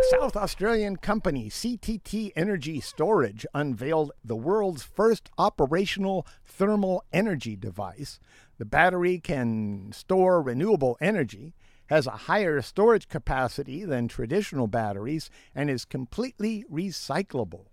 A 0.00 0.02
South 0.18 0.34
Australian 0.34 0.96
company, 0.96 1.50
CTT 1.50 2.32
Energy 2.34 2.80
Storage, 2.80 3.44
unveiled 3.52 4.12
the 4.24 4.34
world's 4.34 4.82
first 4.82 5.28
operational 5.36 6.26
thermal 6.46 7.04
energy 7.12 7.54
device. 7.54 8.18
The 8.56 8.64
battery 8.64 9.18
can 9.18 9.92
store 9.92 10.40
renewable 10.40 10.96
energy, 11.02 11.52
has 11.90 12.06
a 12.06 12.12
higher 12.12 12.62
storage 12.62 13.08
capacity 13.08 13.84
than 13.84 14.08
traditional 14.08 14.68
batteries, 14.68 15.28
and 15.54 15.68
is 15.68 15.84
completely 15.84 16.64
recyclable. 16.72 17.66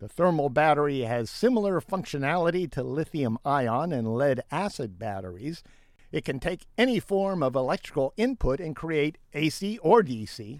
The 0.00 0.08
thermal 0.08 0.48
battery 0.48 1.02
has 1.02 1.30
similar 1.30 1.80
functionality 1.80 2.68
to 2.72 2.82
lithium 2.82 3.38
ion 3.44 3.92
and 3.92 4.16
lead 4.16 4.42
acid 4.50 4.98
batteries. 4.98 5.62
It 6.10 6.24
can 6.24 6.40
take 6.40 6.66
any 6.76 6.98
form 6.98 7.40
of 7.40 7.54
electrical 7.54 8.14
input 8.16 8.58
and 8.58 8.74
create 8.74 9.18
AC 9.32 9.78
or 9.78 10.02
DC. 10.02 10.58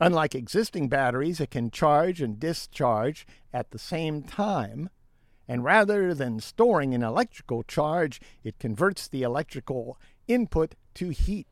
Unlike 0.00 0.34
existing 0.34 0.88
batteries, 0.88 1.40
it 1.40 1.50
can 1.50 1.70
charge 1.70 2.20
and 2.20 2.38
discharge 2.38 3.26
at 3.52 3.70
the 3.70 3.78
same 3.78 4.22
time. 4.22 4.90
And 5.46 5.62
rather 5.62 6.14
than 6.14 6.40
storing 6.40 6.94
an 6.94 7.02
electrical 7.02 7.62
charge, 7.62 8.20
it 8.42 8.58
converts 8.58 9.06
the 9.06 9.22
electrical 9.22 9.98
input 10.26 10.74
to 10.94 11.10
heat. 11.10 11.46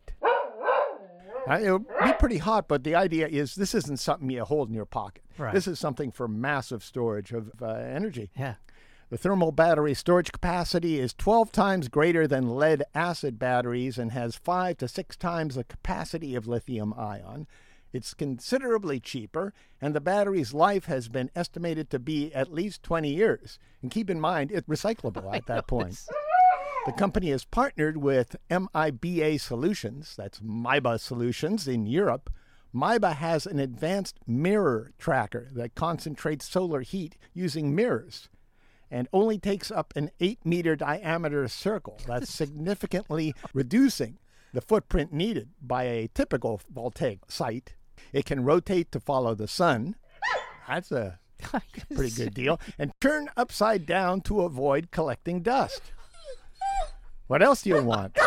It 1.49 1.73
would 1.73 1.89
be 1.89 2.13
pretty 2.19 2.39
hot, 2.39 2.69
but 2.69 2.85
the 2.85 2.95
idea 2.95 3.27
is 3.27 3.55
this 3.55 3.75
isn't 3.75 3.99
something 3.99 4.31
you 4.31 4.45
hold 4.45 4.69
in 4.69 4.75
your 4.75 4.87
pocket. 4.87 5.25
Right. 5.37 5.53
This 5.53 5.67
is 5.67 5.79
something 5.79 6.13
for 6.13 6.29
massive 6.29 6.85
storage 6.85 7.33
of 7.33 7.51
uh, 7.61 7.67
energy. 7.67 8.31
Yeah. 8.37 8.55
The 9.11 9.19
thermal 9.19 9.53
battery 9.53 9.93
storage 9.93 10.33
capacity 10.33 10.99
is 10.99 11.13
12 11.13 11.53
times 11.53 11.89
greater 11.89 12.27
than 12.27 12.57
lead 12.57 12.85
acid 12.95 13.39
batteries 13.39 13.99
and 13.99 14.13
has 14.13 14.37
5 14.37 14.79
to 14.79 14.89
6 14.89 15.17
times 15.17 15.57
the 15.57 15.65
capacity 15.65 16.35
of 16.35 16.47
lithium 16.47 16.95
ion. 16.95 17.47
It's 17.93 18.15
considerably 18.15 19.01
cheaper, 19.01 19.53
and 19.81 19.95
the 19.95 20.01
battery's 20.01 20.55
life 20.55 20.87
has 20.87 21.09
been 21.09 21.31
estimated 21.35 21.91
to 21.91 21.99
be 21.99 22.33
at 22.35 22.53
least 22.53 22.83
20 22.83 23.13
years. 23.13 23.59
And 23.83 23.91
keep 23.91 24.09
in 24.09 24.21
mind, 24.21 24.51
it's 24.51 24.69
recyclable 24.69 25.35
at 25.35 25.47
that 25.49 25.67
point. 25.67 26.01
The 26.87 26.93
company 26.93 27.31
has 27.31 27.45
partnered 27.45 27.99
with 27.99 28.37
MIBA 28.51 29.41
Solutions, 29.41 30.15
that's 30.17 30.41
MIBA 30.41 30.99
Solutions 30.99 31.69
in 31.69 31.87
Europe. 31.87 32.31
MIBA 32.75 33.17
has 33.17 33.47
an 33.47 33.59
advanced 33.59 34.19
mirror 34.27 34.93
tracker 34.99 35.49
that 35.53 35.75
concentrates 35.75 36.49
solar 36.49 36.81
heat 36.81 37.17
using 37.35 37.75
mirrors 37.75 38.31
and 38.93 39.09
only 39.13 39.39
takes 39.39 39.71
up 39.71 39.93
an 39.97 40.11
8 40.21 40.45
meter 40.45 40.77
diameter 40.77 41.49
circle. 41.49 41.99
That's 42.07 42.33
significantly 42.33 43.35
reducing 43.55 44.19
the 44.53 44.61
footprint 44.61 45.13
needed 45.13 45.49
by 45.61 45.85
a 45.85 46.09
typical 46.09 46.61
voltaic 46.71 47.21
site. 47.29 47.75
It 48.13 48.27
can 48.27 48.45
rotate 48.45 48.93
to 48.93 49.01
follow 49.01 49.35
the 49.35 49.49
sun. 49.49 49.97
That's 50.69 50.93
a 50.93 51.19
pretty 51.95 52.15
good 52.15 52.35
deal. 52.35 52.61
And 52.79 52.93
turn 53.01 53.29
upside 53.37 53.87
down 53.87 54.21
to 54.23 54.43
avoid 54.43 54.91
collecting 54.91 55.43
dust. 55.43 55.83
What 57.27 57.43
else 57.43 57.63
do 57.63 57.71
you 57.71 57.83
want? 57.83 58.19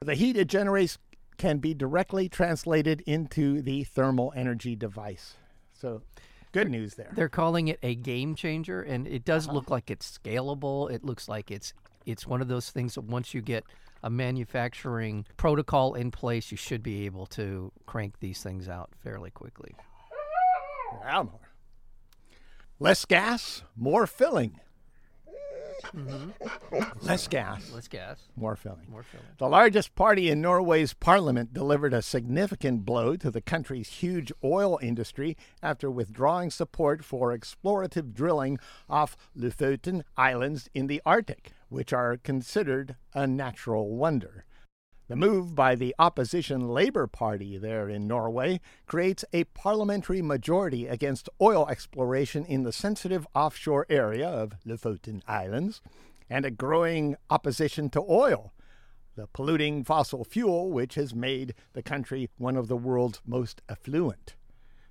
The 0.00 0.14
heat 0.14 0.36
it 0.36 0.48
generates 0.48 0.98
can 1.38 1.58
be 1.58 1.72
directly 1.72 2.28
translated 2.28 3.00
into 3.02 3.62
the 3.62 3.84
thermal 3.84 4.32
energy 4.34 4.74
device. 4.74 5.36
So, 5.72 6.02
good 6.52 6.68
news 6.68 6.94
there. 6.94 7.12
They're 7.14 7.28
calling 7.28 7.68
it 7.68 7.78
a 7.82 7.94
game 7.94 8.34
changer, 8.34 8.82
and 8.82 9.06
it 9.06 9.24
does 9.24 9.46
uh-huh. 9.46 9.54
look 9.54 9.70
like 9.70 9.90
it's 9.90 10.18
scalable. 10.18 10.90
It 10.90 11.04
looks 11.04 11.28
like 11.28 11.50
it's 11.50 11.72
it's 12.04 12.26
one 12.26 12.40
of 12.42 12.48
those 12.48 12.70
things 12.70 12.94
that 12.94 13.02
once 13.02 13.34
you 13.34 13.40
get 13.40 13.64
a 14.02 14.10
manufacturing 14.10 15.26
protocol 15.36 15.94
in 15.94 16.10
place, 16.10 16.50
you 16.50 16.56
should 16.56 16.82
be 16.82 17.06
able 17.06 17.26
to 17.26 17.72
crank 17.86 18.20
these 18.20 18.42
things 18.42 18.68
out 18.68 18.90
fairly 19.02 19.30
quickly. 19.30 19.74
Less 22.78 23.04
gas, 23.04 23.62
more 23.76 24.06
filling. 24.06 24.60
Mm-hmm. 25.94 27.06
Less 27.06 27.28
gas, 27.28 27.70
Let's 27.72 27.88
gas. 27.88 28.20
more 28.36 28.56
filling. 28.56 28.86
More 28.90 29.02
filling. 29.02 29.26
The 29.38 29.48
largest 29.48 29.94
party 29.94 30.28
in 30.28 30.40
Norway's 30.40 30.92
parliament 30.94 31.52
delivered 31.54 31.94
a 31.94 32.02
significant 32.02 32.84
blow 32.84 33.16
to 33.16 33.30
the 33.30 33.40
country's 33.40 33.88
huge 33.88 34.32
oil 34.42 34.78
industry 34.82 35.36
after 35.62 35.90
withdrawing 35.90 36.50
support 36.50 37.04
for 37.04 37.36
explorative 37.36 38.12
drilling 38.12 38.58
off 38.88 39.16
Lofoten 39.36 40.02
Islands 40.16 40.68
in 40.74 40.88
the 40.88 41.00
Arctic, 41.06 41.52
which 41.68 41.92
are 41.92 42.16
considered 42.16 42.96
a 43.14 43.26
natural 43.26 43.94
wonder. 43.94 44.44
The 45.08 45.16
move 45.16 45.54
by 45.54 45.74
the 45.74 45.94
opposition 45.98 46.68
Labour 46.68 47.06
Party 47.06 47.56
there 47.56 47.88
in 47.88 48.06
Norway 48.06 48.60
creates 48.86 49.24
a 49.32 49.44
parliamentary 49.44 50.20
majority 50.20 50.86
against 50.86 51.30
oil 51.40 51.66
exploration 51.66 52.44
in 52.44 52.64
the 52.64 52.74
sensitive 52.74 53.26
offshore 53.34 53.86
area 53.88 54.28
of 54.28 54.52
Lofoten 54.66 55.22
Islands 55.26 55.80
and 56.28 56.44
a 56.44 56.50
growing 56.50 57.16
opposition 57.30 57.88
to 57.88 58.04
oil, 58.06 58.52
the 59.16 59.26
polluting 59.28 59.82
fossil 59.82 60.24
fuel 60.24 60.70
which 60.70 60.96
has 60.96 61.14
made 61.14 61.54
the 61.72 61.82
country 61.82 62.28
one 62.36 62.58
of 62.58 62.68
the 62.68 62.76
world's 62.76 63.22
most 63.24 63.62
affluent. 63.66 64.36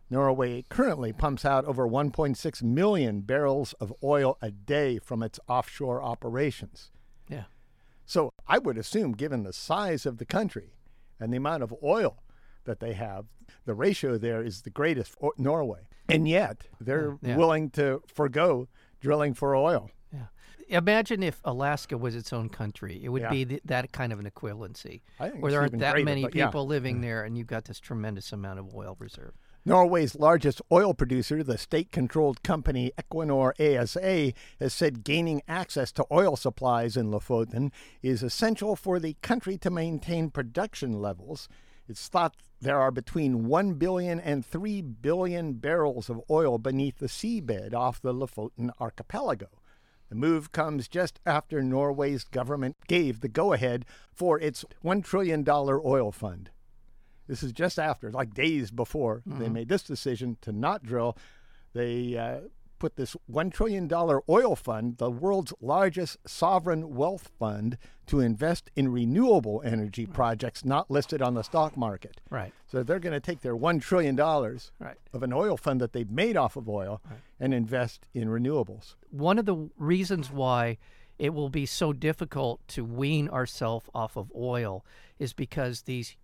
Norway 0.10 0.64
currently 0.68 1.14
pumps 1.14 1.46
out 1.46 1.66
over 1.66 1.88
1.6 1.88 2.64
million 2.64 3.22
barrels 3.22 3.74
of 3.74 3.94
oil 4.04 4.40
a 4.42 4.50
day 4.50 4.98
from 4.98 5.22
its 5.22 5.40
offshore 5.48 6.02
operations. 6.02 6.90
Yeah. 7.30 7.44
So 8.08 8.32
I 8.48 8.58
would 8.58 8.78
assume, 8.78 9.12
given 9.12 9.44
the 9.44 9.52
size 9.54 10.06
of 10.06 10.18
the 10.18 10.26
country 10.26 10.72
and 11.20 11.32
the 11.32 11.38
amount 11.38 11.62
of 11.62 11.76
oil 11.84 12.24
that 12.64 12.80
they 12.80 12.94
have, 12.94 13.26
the 13.66 13.74
ratio 13.76 14.18
there 14.18 14.42
is 14.42 14.62
the 14.62 14.70
greatest 14.70 15.12
for 15.12 15.34
Norway. 15.38 15.82
And 16.08 16.26
yet 16.28 16.68
they're 16.80 17.18
Yeah. 17.22 17.36
willing 17.36 17.70
to 17.72 18.02
forego 18.08 18.70
drilling 19.02 19.34
for 19.34 19.56
oil. 19.56 19.92
Yeah. 20.14 20.28
Imagine 20.70 21.22
if 21.22 21.42
Alaska 21.44 21.98
was 21.98 22.16
its 22.16 22.32
own 22.32 22.48
country. 22.48 23.04
It 23.04 23.10
would 23.10 23.24
Yeah. 23.24 23.30
be 23.30 23.46
th- 23.46 23.62
that 23.66 23.92
kind 23.92 24.14
of 24.14 24.20
an 24.20 24.30
equivalency, 24.30 25.02
I 25.20 25.30
think 25.30 25.44
where 25.44 25.52
there 25.52 25.60
aren't 25.62 25.78
that 25.80 25.92
greater, 25.94 26.06
many 26.06 26.22
but 26.24 26.34
yeah. 26.34 26.46
people 26.48 26.66
living 26.66 27.02
there, 27.02 27.24
and 27.26 27.38
you've 27.38 27.48
got 27.48 27.66
this 27.66 27.80
tremendous 27.80 28.32
amount 28.32 28.60
of 28.60 28.74
oil 28.74 28.96
reserve. 29.00 29.34
Norway's 29.68 30.16
largest 30.16 30.62
oil 30.72 30.94
producer, 30.94 31.44
the 31.44 31.58
state 31.58 31.92
controlled 31.92 32.42
company 32.42 32.94
Equinor 32.98 33.52
ASA, 33.60 34.32
has 34.62 34.74
said 34.74 35.04
gaining 35.04 35.42
access 35.46 35.92
to 35.92 36.06
oil 36.10 36.38
supplies 36.38 36.96
in 36.96 37.12
Lofoten 37.12 37.74
is 38.02 38.24
essential 38.24 38.78
for 38.78 38.98
the 38.98 39.18
country 39.22 39.58
to 39.58 39.70
maintain 39.70 40.30
production 40.30 41.02
levels. 41.02 41.50
It's 41.86 42.08
thought 42.08 42.38
there 42.62 42.80
are 42.80 42.92
between 42.92 43.50
1 43.50 43.74
billion 43.74 44.22
and 44.22 44.46
3 44.46 44.82
billion 44.84 45.56
barrels 45.56 46.10
of 46.10 46.22
oil 46.32 46.58
beneath 46.58 47.00
the 47.00 47.08
seabed 47.08 47.74
off 47.74 48.02
the 48.02 48.14
Lofoten 48.14 48.72
archipelago. 48.80 49.50
The 50.08 50.16
move 50.16 50.54
comes 50.54 50.88
just 50.88 51.20
after 51.26 51.62
Norway's 51.62 52.24
government 52.24 52.78
gave 52.88 53.20
the 53.20 53.28
go 53.28 53.52
ahead 53.52 53.84
for 54.14 54.40
its 54.40 54.64
$1 54.82 55.04
trillion 55.04 55.44
oil 55.50 56.14
fund. 56.14 56.52
This 57.28 57.44
is 57.44 57.52
just 57.52 57.78
after, 57.78 58.12
like 58.12 58.34
days 58.34 58.72
before 58.72 59.22
they 59.26 59.50
made 59.50 59.70
this 59.70 59.84
decision 59.84 60.38
to 60.42 60.52
not 60.52 60.84
drill. 60.84 61.18
They 61.74 62.18
uh, 62.18 62.40
put 62.80 62.96
this 62.96 63.16
$1 63.32 63.52
trillion 63.52 63.90
oil 64.30 64.56
fund, 64.56 64.98
the 64.98 65.10
world's 65.12 65.54
largest 65.62 66.18
sovereign 66.26 66.96
wealth 66.96 67.30
fund, 67.40 67.78
to 68.08 68.20
invest 68.20 68.70
in 68.76 68.88
renewable 68.92 69.62
energy 69.66 70.06
projects 70.06 70.64
not 70.64 70.90
listed 70.90 71.22
on 71.22 71.34
the 71.34 71.42
stock 71.44 71.76
market. 71.76 72.22
Right. 72.30 72.54
So 72.72 72.84
they're 72.84 73.00
going 73.00 73.14
to 73.14 73.20
take 73.20 73.42
their 73.42 73.56
$1 73.56 73.82
trillion 73.82 74.16
Right. 74.16 74.98
of 75.14 75.24
an 75.24 75.34
oil 75.34 75.58
fund 75.58 75.82
that 75.82 75.92
they've 75.94 76.10
made 76.10 76.38
off 76.38 76.56
of 76.56 76.70
oil 76.70 77.02
and 77.40 77.54
invest 77.54 78.08
in 78.14 78.30
renewables. 78.30 78.96
One 79.10 79.38
of 79.38 79.46
the 79.46 79.70
reasons 79.78 80.32
why 80.32 80.78
it 81.20 81.34
will 81.34 81.50
be 81.50 81.66
so 81.66 81.94
difficult 81.94 82.66
to 82.70 82.86
wean 82.86 83.28
ourselves 83.30 83.90
off 83.94 84.16
of 84.16 84.32
oil 84.36 84.86
is 85.20 85.34
because 85.34 85.82
these 85.82 86.16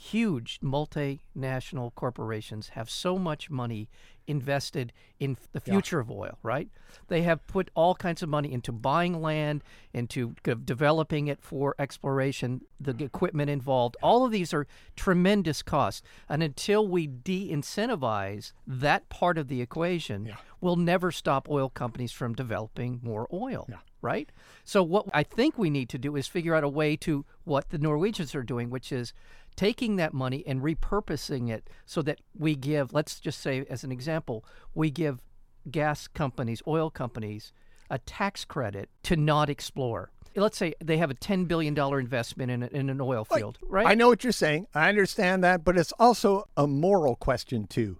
huge 0.00 0.60
multinational 0.62 1.92
corporations 1.94 2.68
have 2.70 2.88
so 2.88 3.18
much 3.18 3.50
money 3.50 3.88
invested 4.28 4.92
in 5.18 5.36
the 5.52 5.60
future 5.60 5.98
of 5.98 6.08
oil, 6.10 6.38
right? 6.42 6.68
They 7.08 7.22
have 7.22 7.44
put 7.48 7.70
all 7.74 7.94
kinds 7.94 8.22
of 8.22 8.28
money 8.28 8.52
into 8.52 8.70
buying 8.70 9.20
land, 9.20 9.64
into 9.92 10.36
developing 10.44 11.26
it 11.26 11.42
for 11.42 11.74
exploration, 11.78 12.60
the 12.78 12.94
equipment 13.02 13.50
involved. 13.50 13.96
All 14.00 14.24
of 14.24 14.30
these 14.30 14.54
are 14.54 14.68
tremendous 14.94 15.62
costs. 15.62 16.02
And 16.28 16.42
until 16.42 16.86
we 16.86 17.08
de 17.08 17.50
incentivize 17.50 18.52
that 18.66 19.08
part 19.08 19.36
of 19.36 19.48
the 19.48 19.60
equation, 19.60 20.32
we'll 20.60 20.76
never 20.76 21.10
stop 21.10 21.48
oil 21.48 21.70
companies 21.70 22.12
from 22.12 22.34
developing 22.34 23.00
more 23.02 23.26
oil. 23.32 23.66
Yeah. 23.68 23.76
right? 24.00 24.30
So 24.64 24.82
what 24.82 25.06
I 25.12 25.22
think 25.22 25.58
we 25.58 25.70
need 25.70 25.88
to 25.88 25.98
do 25.98 26.14
is 26.14 26.28
figure 26.28 26.54
out 26.54 26.62
a 26.62 26.68
way 26.68 26.96
to 26.98 27.24
what 27.44 27.70
the 27.70 27.78
Norwegians 27.78 28.34
are 28.34 28.42
doing, 28.42 28.70
which 28.70 28.92
is 28.92 29.12
taking 29.58 29.96
that 29.96 30.14
money 30.14 30.44
and 30.46 30.62
repurposing 30.62 31.50
it 31.50 31.68
so 31.84 32.00
that 32.00 32.20
we 32.38 32.54
give, 32.54 32.92
let's 32.92 33.18
just 33.18 33.40
say 33.40 33.66
as 33.68 33.82
an 33.82 33.90
example, 33.90 34.44
we 34.72 34.88
give 34.88 35.20
gas 35.68 36.06
companies, 36.06 36.62
oil 36.68 36.90
companies, 36.90 37.52
a 37.90 37.98
tax 37.98 38.44
credit 38.44 38.88
to 39.02 39.16
not 39.16 39.50
explore. 39.50 40.12
Let's 40.36 40.56
say 40.56 40.74
they 40.82 40.98
have 40.98 41.10
a 41.10 41.14
$10 41.14 41.48
billion 41.48 41.76
investment 41.76 42.52
in, 42.52 42.62
a, 42.62 42.66
in 42.68 42.88
an 42.88 43.00
oil 43.00 43.24
field, 43.24 43.58
right? 43.62 43.84
I 43.84 43.94
know 43.94 44.06
what 44.06 44.22
you're 44.22 44.32
saying. 44.32 44.68
I 44.76 44.88
understand 44.88 45.42
that, 45.42 45.64
but 45.64 45.76
it's 45.76 45.92
also 45.98 46.44
a 46.56 46.68
moral 46.68 47.16
question, 47.16 47.66
too. 47.66 47.98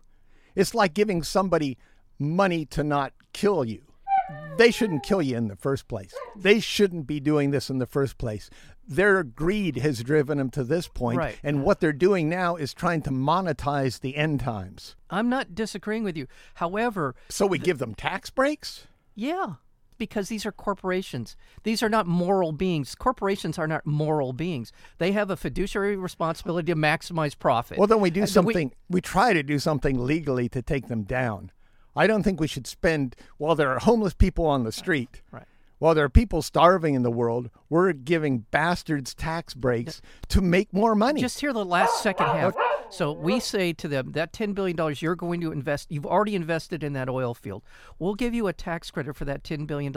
It's 0.54 0.76
like 0.76 0.94
giving 0.94 1.24
somebody 1.24 1.76
money 2.20 2.66
to 2.66 2.84
not 2.84 3.12
kill 3.32 3.64
you. 3.64 3.82
They 4.56 4.70
shouldn't 4.70 5.02
kill 5.04 5.22
you 5.22 5.36
in 5.36 5.48
the 5.48 5.56
first 5.56 5.86
place. 5.88 6.12
They 6.36 6.58
shouldn't 6.60 7.06
be 7.06 7.20
doing 7.20 7.50
this 7.50 7.70
in 7.70 7.78
the 7.78 7.86
first 7.86 8.18
place. 8.18 8.50
Their 8.86 9.22
greed 9.22 9.76
has 9.76 10.02
driven 10.02 10.38
them 10.38 10.50
to 10.50 10.64
this 10.64 10.88
point, 10.88 11.18
Right. 11.18 11.38
and 11.42 11.62
what 11.62 11.78
they're 11.80 11.92
doing 11.92 12.28
now 12.28 12.56
is 12.56 12.72
trying 12.74 13.02
to 13.02 13.10
monetize 13.10 14.00
the 14.00 14.16
end 14.16 14.40
times. 14.40 14.96
I'm 15.10 15.28
not 15.28 15.54
disagreeing 15.54 16.04
with 16.04 16.16
you. 16.16 16.26
However, 16.54 17.14
So 17.28 17.46
we 17.46 17.58
give 17.58 17.78
them 17.78 17.94
tax 17.94 18.30
breaks? 18.30 18.86
Yeah, 19.14 19.54
because 19.98 20.28
these 20.28 20.46
are 20.46 20.52
corporations. 20.52 21.36
These 21.64 21.82
are 21.82 21.88
not 21.88 22.06
moral 22.06 22.52
beings. 22.52 22.94
Corporations 22.94 23.58
are 23.58 23.66
not 23.66 23.84
moral 23.86 24.32
beings. 24.32 24.72
They 24.98 25.12
have 25.12 25.30
a 25.30 25.36
fiduciary 25.36 25.96
responsibility 25.96 26.72
to 26.72 26.76
maximize 26.78 27.38
profit. 27.38 27.78
Well, 27.78 27.86
then 27.88 28.00
we 28.00 28.10
do 28.10 28.26
something, 28.26 28.72
we, 28.88 29.00
try 29.00 29.32
to 29.32 29.42
do 29.42 29.58
something 29.58 29.98
legally 30.04 30.48
to 30.50 30.62
take 30.62 30.88
them 30.88 31.02
down. 31.02 31.50
I 31.98 32.06
don't 32.06 32.22
think 32.22 32.38
we 32.40 32.46
should 32.46 32.66
spend, 32.66 33.16
while 33.38 33.54
there 33.56 33.70
are 33.70 33.80
homeless 33.80 34.14
people 34.14 34.46
on 34.46 34.62
the 34.62 34.70
street, 34.70 35.20
Right. 35.32 35.46
while 35.78 35.94
there 35.94 36.04
are 36.04 36.08
people 36.08 36.42
starving 36.42 36.94
in 36.94 37.02
the 37.02 37.10
world, 37.10 37.50
we're 37.68 37.92
giving 37.92 38.46
bastards 38.52 39.14
tax 39.14 39.52
breaks 39.52 40.00
to 40.28 40.40
make 40.40 40.72
more 40.72 40.94
money. 40.94 41.20
Just 41.20 41.40
hear 41.40 41.52
the 41.52 41.64
last 41.64 42.00
second 42.02 42.26
half. 42.26 42.54
So 42.90 43.12
we 43.12 43.40
say 43.40 43.72
to 43.74 43.88
them 43.88 44.12
that 44.12 44.32
$10 44.32 44.54
billion 44.54 44.76
you're 45.00 45.16
going 45.16 45.40
to 45.40 45.50
invest, 45.52 45.90
you've 45.90 46.06
already 46.06 46.34
invested 46.36 46.84
in 46.84 46.92
that 46.92 47.08
oil 47.08 47.34
field. 47.34 47.62
We'll 47.98 48.14
give 48.14 48.32
you 48.32 48.46
a 48.46 48.52
tax 48.52 48.90
credit 48.92 49.16
for 49.16 49.24
that 49.24 49.42
$10 49.42 49.66
billion 49.66 49.92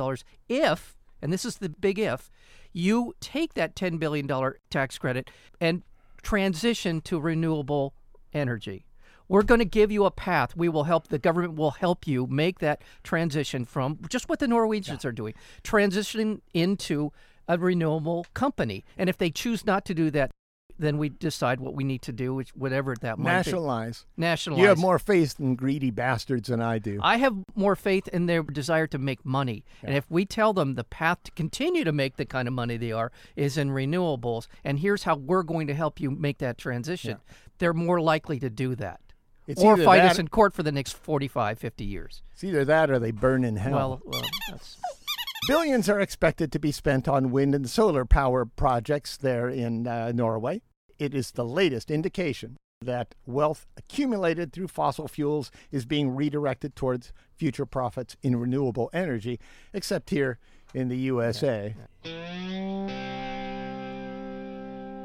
if, 0.49 0.97
and 1.21 1.31
this 1.31 1.45
is 1.45 1.57
the 1.57 1.69
big 1.69 1.99
if, 1.99 2.29
you 2.73 3.13
take 3.19 3.53
that 3.53 3.75
$10 3.75 3.99
billion 3.99 4.27
tax 4.69 4.97
credit 4.97 5.29
and 5.59 5.83
transition 6.23 6.99
to 7.01 7.19
renewable 7.19 7.93
energy. 8.33 8.85
We're 9.31 9.43
going 9.43 9.59
to 9.59 9.65
give 9.65 9.93
you 9.93 10.03
a 10.03 10.11
path. 10.11 10.57
We 10.57 10.67
will 10.67 10.83
help, 10.83 11.07
the 11.07 11.17
government 11.17 11.55
will 11.55 11.71
help 11.71 12.05
you 12.05 12.27
make 12.27 12.59
that 12.59 12.81
transition 13.01 13.63
from 13.63 13.99
just 14.09 14.27
what 14.27 14.39
the 14.39 14.47
Norwegians 14.47 15.05
are 15.05 15.13
doing, 15.13 15.35
transitioning 15.63 16.41
into 16.53 17.13
a 17.47 17.57
renewable 17.57 18.25
company. 18.33 18.83
And 18.97 19.09
if 19.09 19.17
they 19.17 19.29
choose 19.29 19.65
not 19.65 19.85
to 19.85 19.93
do 19.93 20.11
that, 20.11 20.31
then 20.77 20.97
we 20.97 21.07
decide 21.07 21.61
what 21.61 21.75
we 21.75 21.85
need 21.85 22.01
to 22.01 22.11
do, 22.11 22.33
which 22.33 22.49
whatever 22.49 22.93
that 22.99 23.19
might 23.19 23.31
Nationalize. 23.31 24.05
be. 24.17 24.21
Nationalize. 24.23 24.61
You 24.61 24.67
have 24.67 24.77
more 24.77 24.99
faith 24.99 25.39
in 25.39 25.55
greedy 25.55 25.91
bastards 25.91 26.49
than 26.49 26.59
I 26.59 26.79
do. 26.79 26.99
I 27.01 27.15
have 27.15 27.37
more 27.55 27.77
faith 27.77 28.09
in 28.09 28.25
their 28.25 28.43
desire 28.43 28.87
to 28.87 28.97
make 28.97 29.25
money. 29.25 29.63
And 29.81 29.95
if 29.95 30.11
we 30.11 30.25
tell 30.25 30.51
them 30.51 30.75
the 30.75 30.83
path 30.83 31.23
to 31.23 31.31
continue 31.31 31.85
to 31.85 31.93
make 31.93 32.17
the 32.17 32.25
kind 32.25 32.49
of 32.49 32.53
money 32.53 32.75
they 32.75 32.91
are 32.91 33.13
is 33.37 33.57
in 33.57 33.69
renewables, 33.69 34.47
and 34.65 34.79
here's 34.79 35.03
how 35.03 35.15
we're 35.15 35.43
going 35.43 35.67
to 35.67 35.73
help 35.73 36.01
you 36.01 36.11
make 36.11 36.39
that 36.39 36.57
transition, 36.57 37.19
they're 37.59 37.73
more 37.73 38.01
likely 38.01 38.37
to 38.39 38.49
do 38.49 38.75
that. 38.75 38.99
It's 39.47 39.61
or 39.61 39.77
fight 39.77 39.97
that- 39.97 40.11
us 40.11 40.19
in 40.19 40.27
court 40.27 40.53
for 40.53 40.63
the 40.63 40.71
next 40.71 40.93
45, 40.93 41.57
50 41.57 41.83
years. 41.83 42.21
It's 42.33 42.43
either 42.43 42.65
that 42.65 42.89
or 42.89 42.99
they 42.99 43.11
burn 43.11 43.43
in 43.43 43.55
hell. 43.57 43.73
Well, 43.73 44.01
well 44.05 44.21
that's, 44.49 44.77
Billions 45.47 45.89
are 45.89 45.99
expected 45.99 46.51
to 46.51 46.59
be 46.59 46.71
spent 46.71 47.07
on 47.07 47.31
wind 47.31 47.55
and 47.55 47.69
solar 47.69 48.05
power 48.05 48.45
projects 48.45 49.17
there 49.17 49.49
in 49.49 49.87
uh, 49.87 50.11
Norway. 50.11 50.61
It 50.99 51.15
is 51.15 51.31
the 51.31 51.45
latest 51.45 51.89
indication 51.89 52.57
that 52.81 53.15
wealth 53.25 53.65
accumulated 53.77 54.53
through 54.53 54.67
fossil 54.67 55.07
fuels 55.07 55.51
is 55.71 55.85
being 55.85 56.15
redirected 56.15 56.75
towards 56.75 57.11
future 57.35 57.65
profits 57.65 58.15
in 58.21 58.35
renewable 58.35 58.89
energy, 58.93 59.39
except 59.73 60.09
here 60.11 60.37
in 60.73 60.87
the 60.87 60.97
USA. 60.97 61.75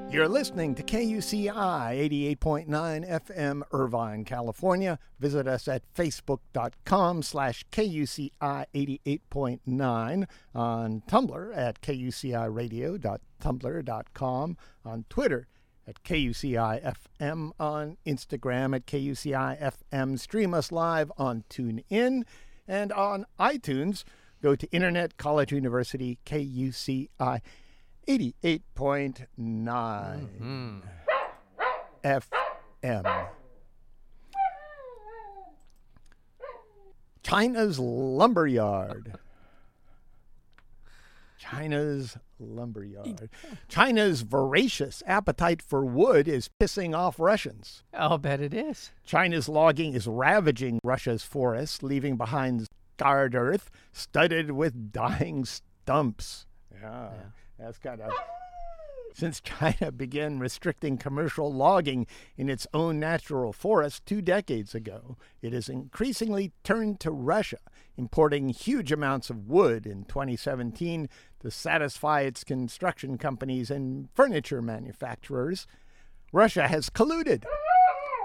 You're 0.09 0.29
listening 0.29 0.77
to 0.77 0.85
KUCI 0.85 2.37
88.9 2.39 2.69
FM, 2.69 3.63
Irvine, 3.73 4.25
California. 4.25 5.01
Visit 5.19 5.49
us 5.49 5.67
at 5.69 5.83
facebook.com 5.95 7.23
slash 7.23 7.65
KUCI 7.71 8.31
88.9, 8.41 10.27
on 10.55 11.03
Tumblr 11.09 11.57
at 11.57 11.81
kuciradio.tumblr.com, 11.83 14.57
on 14.85 15.05
Twitter 15.11 15.49
at 15.87 16.03
KUCI 16.03 16.95
FM, 17.21 17.51
on 17.61 17.99
Instagram 18.07 18.75
at 18.77 18.87
KUCI 18.87 19.73
FM. 19.93 20.19
Stream 20.19 20.55
us 20.55 20.73
live 20.73 21.13
on 21.19 21.45
TuneIn 21.51 22.23
and 22.67 22.93
on 22.93 23.27
iTunes. 23.39 24.05
Go 24.43 24.55
to 24.55 24.67
Internet 24.71 25.19
College 25.19 25.53
University 25.53 26.19
KUCI 26.25 27.41
88.9 28.09 30.83
FM. 32.05 33.27
China's 37.23 37.79
lumberyard. 37.81 39.19
China's 41.39 42.17
lumberyard. 42.39 43.29
China's 43.69 44.21
voracious 44.23 45.03
appetite 45.07 45.61
for 45.63 45.85
wood 45.85 46.29
is 46.29 46.49
pissing 46.61 46.97
off 46.97 47.19
Russians. 47.19 47.83
I'll 47.93 48.19
bet 48.19 48.41
it 48.41 48.55
is. 48.55 48.93
China's 49.05 49.49
logging 49.49 49.95
is 49.95 50.07
ravaging 50.07 50.79
Russia's 50.85 51.25
forests, 51.25 51.83
leaving 51.83 52.17
behind 52.17 52.69
scarred 52.97 53.35
earth 53.35 53.71
studded 53.93 54.53
with 54.53 54.93
dying 54.93 55.45
stumps. 55.45 56.47
Yeah, 56.81 57.11
that's 57.59 57.79
kind 57.79 58.01
of. 58.01 58.13
Since 59.15 59.41
China 59.41 59.91
began 59.93 60.41
restricting 60.41 60.99
commercial 60.99 61.51
logging 61.51 62.07
in 62.37 62.51
its 62.51 62.67
own 62.75 63.01
natural 63.01 63.51
forests 63.55 64.03
two 64.05 64.21
decades 64.21 64.75
ago, 64.75 65.17
it 65.41 65.55
has 65.55 65.71
increasingly 65.71 66.53
turned 66.63 67.01
to 67.01 67.11
Russia, 67.11 67.61
importing 67.97 68.51
huge 68.51 68.93
amounts 68.93 69.31
of 69.31 69.49
wood 69.49 69.87
in 69.87 70.05
2017 70.05 71.09
to 71.41 71.51
satisfy 71.51 72.21
its 72.21 72.45
construction 72.45 73.17
companies 73.17 73.71
and 73.71 74.11
furniture 74.15 74.61
manufacturers. 74.61 75.67
Russia 76.31 76.69
has 76.69 76.91
colluded 76.91 77.45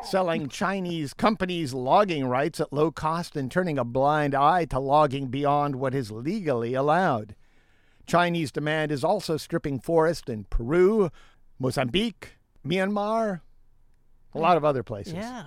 selling 0.04 0.50
Chinese 0.50 1.14
companies 1.14 1.74
logging 1.74 2.26
rights 2.26 2.60
at 2.60 2.74
low 2.74 2.92
cost 2.92 3.38
and 3.38 3.50
turning 3.50 3.78
a 3.78 3.86
blind 3.86 4.36
eye 4.36 4.66
to 4.66 4.80
logging 4.80 5.28
beyond 5.28 5.76
what 5.76 5.96
is 5.96 6.12
legally 6.12 6.74
allowed. 6.74 7.36
Chinese 8.06 8.52
demand 8.52 8.92
is 8.92 9.04
also 9.04 9.38
stripping 9.38 9.80
forest 9.80 10.30
in 10.30 10.46
Peru, 10.46 11.10
Mozambique, 11.60 12.38
Myanmar, 12.66 13.42
a 14.34 14.40
lot 14.40 14.58
of 14.58 14.66
other 14.66 14.84
places. 14.84 15.14
Yeah. 15.14 15.44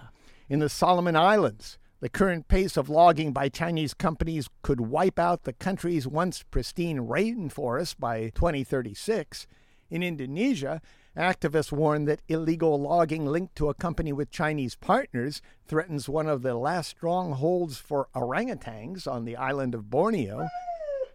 In 0.48 0.58
the 0.58 0.68
Solomon 0.68 1.16
Islands, 1.16 1.78
the 2.00 2.08
current 2.08 2.48
pace 2.48 2.76
of 2.76 2.90
logging 2.90 3.32
by 3.32 3.48
Chinese 3.48 3.94
companies 3.94 4.48
could 4.62 4.80
wipe 4.80 5.18
out 5.18 5.44
the 5.44 5.54
country's 5.54 6.06
once 6.06 6.42
pristine 6.42 6.98
rainforest 6.98 7.98
by 7.98 8.30
2036. 8.34 9.46
In 9.90 10.02
Indonesia, 10.02 10.82
activists 11.16 11.72
warn 11.72 12.04
that 12.04 12.20
illegal 12.28 12.78
logging 12.80 13.26
linked 13.26 13.56
to 13.56 13.68
a 13.68 13.74
company 13.74 14.12
with 14.12 14.30
Chinese 14.30 14.76
partners 14.76 15.40
threatens 15.66 16.08
one 16.08 16.26
of 16.26 16.42
the 16.42 16.54
last 16.54 16.90
strongholds 16.90 17.78
for 17.78 18.08
orangutans 18.14 19.06
on 19.06 19.24
the 19.24 19.36
island 19.36 19.74
of 19.74 19.88
Borneo. 19.88 20.48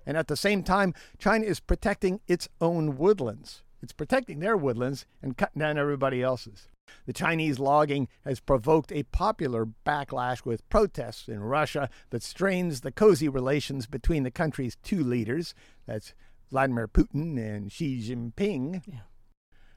And 0.10 0.18
at 0.18 0.28
the 0.28 0.36
same 0.36 0.64
time, 0.64 0.96
China 1.20 1.46
is 1.46 1.60
protecting 1.60 2.20
its 2.28 2.50
own 2.60 2.98
woodlands. 2.98 3.62
It's 3.80 3.94
protecting 3.94 4.40
their 4.40 4.58
woodlands 4.58 5.06
and 5.22 5.38
cutting 5.38 5.60
down 5.60 5.78
everybody 5.78 6.24
else's. 6.24 6.68
The 7.06 7.14
Chinese 7.14 7.60
logging 7.60 8.08
has 8.26 8.40
provoked 8.40 8.92
a 8.92 9.04
popular 9.04 9.68
backlash 9.86 10.46
with 10.46 10.68
protests 10.68 11.28
in 11.28 11.42
Russia 11.42 11.92
that 12.10 12.24
strains 12.24 12.82
the 12.82 12.92
cozy 12.92 13.30
relations 13.30 13.86
between 13.86 14.24
the 14.24 14.32
country's 14.32 14.78
two 14.78 15.04
leaders 15.04 15.54
that's 15.86 16.16
Vladimir 16.50 16.88
Putin 16.88 17.38
and 17.38 17.72
Xi 17.72 18.02
Jinping. 18.02 18.82
Yeah. 18.88 19.02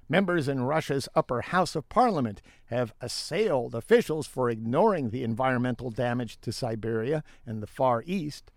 Members 0.08 0.48
in 0.48 0.62
Russia's 0.62 1.10
upper 1.14 1.42
house 1.42 1.76
of 1.76 1.90
parliament 1.90 2.40
have 2.68 2.94
assailed 3.02 3.74
officials 3.74 4.26
for 4.26 4.48
ignoring 4.48 5.10
the 5.10 5.24
environmental 5.24 5.90
damage 5.90 6.40
to 6.40 6.52
Siberia 6.52 7.22
and 7.44 7.62
the 7.62 7.66
Far 7.66 8.02
East. 8.06 8.50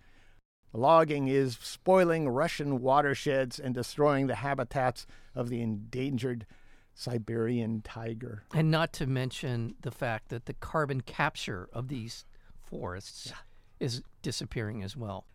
Logging 0.76 1.28
is 1.30 1.58
spoiling 1.62 2.28
Russian 2.28 2.82
watersheds 2.82 3.60
and 3.60 3.74
destroying 3.74 4.28
the 4.28 4.36
habitats 4.36 5.08
of 5.34 5.50
the 5.50 5.62
endangered 5.62 6.46
Siberian 6.94 7.82
tiger. 7.82 8.44
And 8.54 8.70
not 8.70 8.92
to 8.94 9.08
mention 9.08 9.76
the 9.82 9.92
fact 9.92 10.30
that 10.30 10.46
the 10.46 10.54
carbon 10.54 11.02
capture 11.02 11.70
of 11.74 11.88
these 11.88 12.26
forests 12.62 13.32
is 13.80 14.02
disappearing 14.22 14.84
as 14.84 14.96
well. 14.98 15.26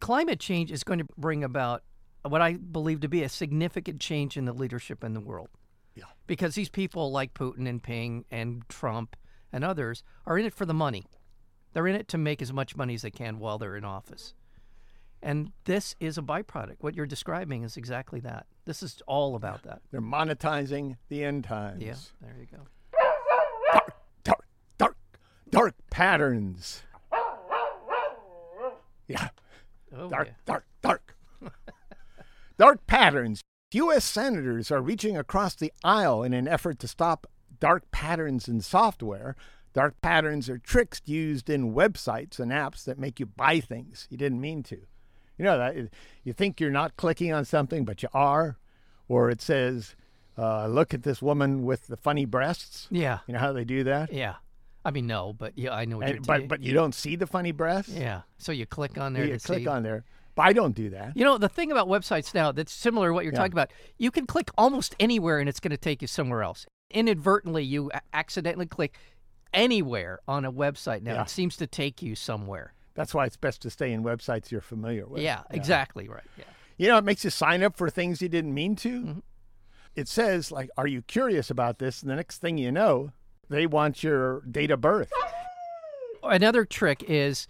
climate 0.00 0.40
change 0.40 0.70
is 0.70 0.84
going 0.84 0.98
to 0.98 1.06
bring 1.16 1.42
about 1.44 1.82
what 2.22 2.40
I 2.40 2.54
believe 2.54 3.00
to 3.00 3.08
be 3.08 3.22
a 3.22 3.28
significant 3.28 4.00
change 4.00 4.36
in 4.36 4.44
the 4.44 4.52
leadership 4.52 5.04
in 5.04 5.14
the 5.14 5.20
world. 5.20 5.48
Yeah. 5.94 6.04
Because 6.26 6.54
these 6.54 6.68
people 6.68 7.10
like 7.10 7.34
Putin 7.34 7.68
and 7.68 7.82
Ping 7.82 8.24
and 8.30 8.62
Trump 8.68 9.16
and 9.52 9.64
others 9.64 10.02
are 10.26 10.38
in 10.38 10.44
it 10.44 10.54
for 10.54 10.66
the 10.66 10.74
money. 10.74 11.06
They're 11.72 11.86
in 11.86 11.94
it 11.94 12.08
to 12.08 12.18
make 12.18 12.42
as 12.42 12.52
much 12.52 12.76
money 12.76 12.94
as 12.94 13.02
they 13.02 13.10
can 13.10 13.38
while 13.38 13.58
they're 13.58 13.76
in 13.76 13.84
office. 13.84 14.34
And 15.22 15.52
this 15.64 15.94
is 16.00 16.16
a 16.16 16.22
byproduct. 16.22 16.76
What 16.80 16.94
you're 16.94 17.06
describing 17.06 17.62
is 17.64 17.76
exactly 17.76 18.20
that. 18.20 18.46
This 18.64 18.82
is 18.82 19.02
all 19.06 19.34
about 19.34 19.62
that. 19.64 19.82
They're 19.90 20.00
monetizing 20.00 20.96
the 21.08 21.24
end 21.24 21.44
times. 21.44 21.82
Yeah, 21.82 21.94
there 22.20 22.36
you 22.38 22.46
go. 22.46 22.62
Dark, 23.72 23.94
dark, 24.24 24.46
dark, 24.78 24.96
dark 25.50 25.74
patterns. 25.90 26.82
Yeah. 29.08 29.28
Oh, 29.96 30.08
Dark, 30.10 30.28
yeah. 30.28 30.34
dark, 30.44 30.66
dark. 30.82 31.16
dark 32.58 32.86
patterns. 32.86 33.40
U.S. 33.72 34.04
senators 34.04 34.70
are 34.70 34.82
reaching 34.82 35.16
across 35.16 35.54
the 35.54 35.72
aisle 35.82 36.22
in 36.22 36.34
an 36.34 36.46
effort 36.46 36.78
to 36.80 36.88
stop 36.88 37.26
dark 37.58 37.90
patterns 37.90 38.48
in 38.48 38.60
software. 38.60 39.34
Dark 39.72 40.00
patterns 40.02 40.48
are 40.50 40.58
tricks 40.58 41.00
used 41.06 41.48
in 41.48 41.74
websites 41.74 42.38
and 42.38 42.50
apps 42.52 42.84
that 42.84 42.98
make 42.98 43.18
you 43.18 43.26
buy 43.26 43.60
things 43.60 44.06
you 44.10 44.16
didn't 44.18 44.40
mean 44.40 44.62
to. 44.64 44.78
You 45.38 45.44
know 45.44 45.56
that 45.58 45.76
you 46.24 46.32
think 46.32 46.60
you're 46.60 46.70
not 46.70 46.96
clicking 46.96 47.32
on 47.32 47.44
something, 47.44 47.84
but 47.84 48.02
you 48.02 48.08
are, 48.12 48.56
or 49.08 49.30
it 49.30 49.40
says, 49.40 49.94
uh, 50.36 50.66
"Look 50.66 50.92
at 50.92 51.02
this 51.04 51.22
woman 51.22 51.64
with 51.64 51.86
the 51.86 51.96
funny 51.96 52.24
breasts." 52.24 52.88
Yeah, 52.90 53.20
You 53.26 53.34
know 53.34 53.40
how 53.40 53.52
they 53.52 53.64
do 53.64 53.84
that, 53.84 54.12
yeah. 54.12 54.34
I 54.84 54.90
mean, 54.90 55.06
no, 55.06 55.32
but 55.32 55.56
yeah, 55.56 55.74
I 55.74 55.84
know 55.84 55.98
what 55.98 56.08
you're 56.08 56.20
but 56.20 56.38
ta- 56.40 56.46
but 56.48 56.60
you 56.62 56.72
don't 56.72 56.94
see 56.94 57.14
the 57.16 57.26
funny 57.26 57.52
breasts. 57.52 57.92
yeah. 57.92 58.22
So 58.38 58.52
you 58.52 58.64
click 58.66 58.96
on 58.98 59.12
there 59.12 59.24
you 59.26 59.38
click 59.38 59.60
see. 59.64 59.66
on 59.66 59.82
there. 59.82 60.04
But 60.34 60.42
I 60.46 60.52
don't 60.52 60.74
do 60.74 60.90
that. 60.90 61.16
You 61.16 61.24
know, 61.24 61.36
the 61.36 61.48
thing 61.48 61.72
about 61.72 61.88
websites 61.88 62.32
now 62.32 62.52
that's 62.52 62.72
similar 62.72 63.08
to 63.08 63.12
what 63.14 63.24
you're 63.24 63.32
Yeah. 63.32 63.38
talking 63.40 63.52
about, 63.52 63.72
you 63.98 64.12
can 64.12 64.24
click 64.24 64.50
almost 64.56 64.94
anywhere 65.00 65.40
and 65.40 65.48
it's 65.48 65.58
going 65.58 65.72
to 65.72 65.76
take 65.76 66.00
you 66.00 66.06
somewhere 66.06 66.44
else. 66.44 66.64
Inadvertently, 66.90 67.64
you 67.64 67.90
accidentally 68.12 68.66
click 68.66 68.96
anywhere 69.52 70.20
on 70.28 70.44
a 70.44 70.52
website 70.52 71.02
now. 71.02 71.14
Yeah. 71.14 71.22
It 71.22 71.28
seems 71.30 71.56
to 71.56 71.66
take 71.66 72.02
you 72.02 72.14
somewhere. 72.14 72.72
That's 72.98 73.14
why 73.14 73.26
it's 73.26 73.36
best 73.36 73.62
to 73.62 73.70
stay 73.70 73.92
in 73.92 74.02
websites 74.02 74.50
you're 74.50 74.60
familiar 74.60 75.06
with. 75.06 75.22
yeah, 75.22 75.42
exactly 75.50 76.08
right. 76.08 76.24
Yeah. 76.36 76.44
You 76.78 76.88
know, 76.88 76.98
it 76.98 77.04
makes 77.04 77.22
you 77.22 77.30
sign 77.30 77.62
up 77.62 77.76
for 77.76 77.88
things 77.90 78.20
you 78.20 78.28
didn't 78.28 78.52
mean 78.52 78.74
to. 78.76 79.00
Mm-hmm. 79.00 79.18
It 79.94 80.08
says, 80.08 80.50
like, 80.50 80.68
are 80.76 80.88
you 80.88 81.02
curious 81.02 81.48
about 81.48 81.78
this? 81.78 82.02
And 82.02 82.10
the 82.10 82.16
next 82.16 82.38
thing 82.38 82.58
you 82.58 82.72
know, 82.72 83.12
they 83.48 83.68
want 83.68 84.02
your 84.02 84.40
date 84.40 84.72
of 84.72 84.80
birth. 84.80 85.12
Another 86.24 86.64
trick 86.64 87.04
is 87.06 87.46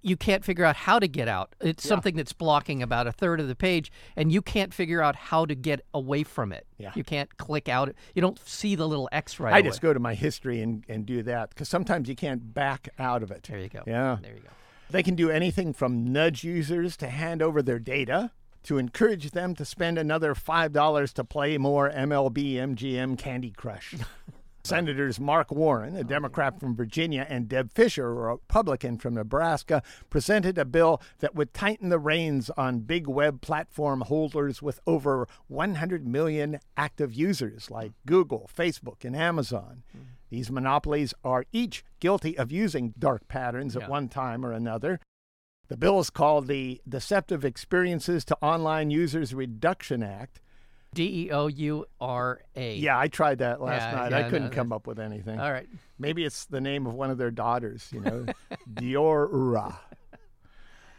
you 0.00 0.16
can't 0.16 0.42
figure 0.42 0.64
out 0.64 0.74
how 0.76 0.98
to 0.98 1.06
get 1.06 1.28
out. 1.28 1.54
It's 1.60 1.86
something 1.86 2.16
that's 2.16 2.32
blocking 2.32 2.82
about 2.82 3.06
a 3.06 3.12
third 3.12 3.40
of 3.40 3.48
the 3.48 3.54
page, 3.54 3.92
and 4.16 4.32
you 4.32 4.40
can't 4.40 4.72
figure 4.72 5.02
out 5.02 5.16
how 5.16 5.44
to 5.44 5.54
get 5.54 5.82
away 5.92 6.22
from 6.22 6.50
it. 6.50 6.66
Yeah. 6.78 6.92
You 6.94 7.04
can't 7.04 7.36
click 7.36 7.68
out. 7.68 7.94
You 8.14 8.22
don't 8.22 8.38
see 8.48 8.74
the 8.74 8.88
little 8.88 9.10
X 9.12 9.38
right 9.38 9.52
I 9.52 9.58
away. 9.58 9.68
just 9.68 9.82
go 9.82 9.92
to 9.92 10.00
my 10.00 10.14
history 10.14 10.62
and, 10.62 10.82
and 10.88 11.04
do 11.04 11.22
that 11.24 11.50
because 11.50 11.68
sometimes 11.68 12.08
you 12.08 12.16
can't 12.16 12.54
back 12.54 12.88
out 12.98 13.22
of 13.22 13.30
it. 13.30 13.42
There 13.42 13.58
you 13.58 13.68
go. 13.68 13.82
Yeah. 13.86 14.16
There 14.22 14.32
you 14.34 14.40
go. 14.40 14.48
They 14.90 15.02
can 15.02 15.14
do 15.14 15.30
anything 15.30 15.72
from 15.72 16.12
nudge 16.12 16.44
users 16.44 16.96
to 16.98 17.08
hand 17.08 17.42
over 17.42 17.62
their 17.62 17.78
data 17.78 18.30
to 18.64 18.78
encourage 18.78 19.30
them 19.30 19.54
to 19.54 19.64
spend 19.64 19.98
another 19.98 20.34
$5 20.34 21.12
to 21.12 21.24
play 21.24 21.58
more 21.58 21.90
MLB 21.90 22.54
MGM 22.54 23.18
Candy 23.18 23.50
Crush. 23.50 23.94
Senators 24.64 25.18
Mark 25.18 25.50
Warner, 25.50 25.96
a 25.96 26.00
oh, 26.00 26.02
Democrat 26.02 26.60
from 26.60 26.76
Virginia, 26.76 27.26
and 27.28 27.48
Deb 27.48 27.72
Fischer, 27.72 28.10
a 28.10 28.12
Republican 28.34 28.98
from 28.98 29.14
Nebraska, 29.14 29.82
presented 30.10 30.58
a 30.58 30.66
bill 30.66 31.00
that 31.20 31.34
would 31.34 31.54
tighten 31.54 31.88
the 31.88 31.98
reins 31.98 32.50
on 32.50 32.80
big 32.80 33.06
web 33.06 33.40
platform 33.40 34.02
holders 34.02 34.60
with 34.60 34.80
over 34.86 35.26
100 35.46 36.06
million 36.06 36.60
active 36.76 37.14
users 37.14 37.70
like 37.70 37.92
hmm. 37.92 38.06
Google, 38.06 38.50
Facebook, 38.54 39.04
and 39.04 39.16
Amazon. 39.16 39.84
Hmm. 39.92 40.02
These 40.30 40.50
monopolies 40.50 41.14
are 41.24 41.44
each 41.52 41.84
guilty 42.00 42.36
of 42.36 42.52
using 42.52 42.94
dark 42.98 43.28
patterns 43.28 43.76
at 43.76 43.88
one 43.88 44.08
time 44.08 44.44
or 44.44 44.52
another. 44.52 45.00
The 45.68 45.76
bill 45.76 46.00
is 46.00 46.10
called 46.10 46.46
the 46.46 46.80
Deceptive 46.88 47.44
Experiences 47.44 48.24
to 48.26 48.36
Online 48.42 48.90
Users 48.90 49.34
Reduction 49.34 50.02
Act. 50.02 50.40
D 50.94 51.26
e 51.26 51.30
o 51.30 51.48
u 51.48 51.84
r 52.00 52.40
a. 52.56 52.74
Yeah, 52.76 52.98
I 52.98 53.08
tried 53.08 53.38
that 53.38 53.60
last 53.60 53.82
Yeah, 53.92 53.98
night. 54.00 54.10
yeah, 54.12 54.18
I 54.18 54.22
couldn't 54.30 54.48
that- 54.48 54.54
come 54.54 54.72
up 54.72 54.86
with 54.86 54.98
anything. 54.98 55.38
All 55.38 55.52
right. 55.52 55.68
Maybe 55.98 56.24
it's 56.24 56.46
the 56.46 56.62
name 56.62 56.86
of 56.86 56.94
one 56.94 57.10
of 57.10 57.18
their 57.18 57.30
daughters, 57.30 57.90
you 57.92 58.00
know, 58.00 58.24
Diora. 58.72 59.76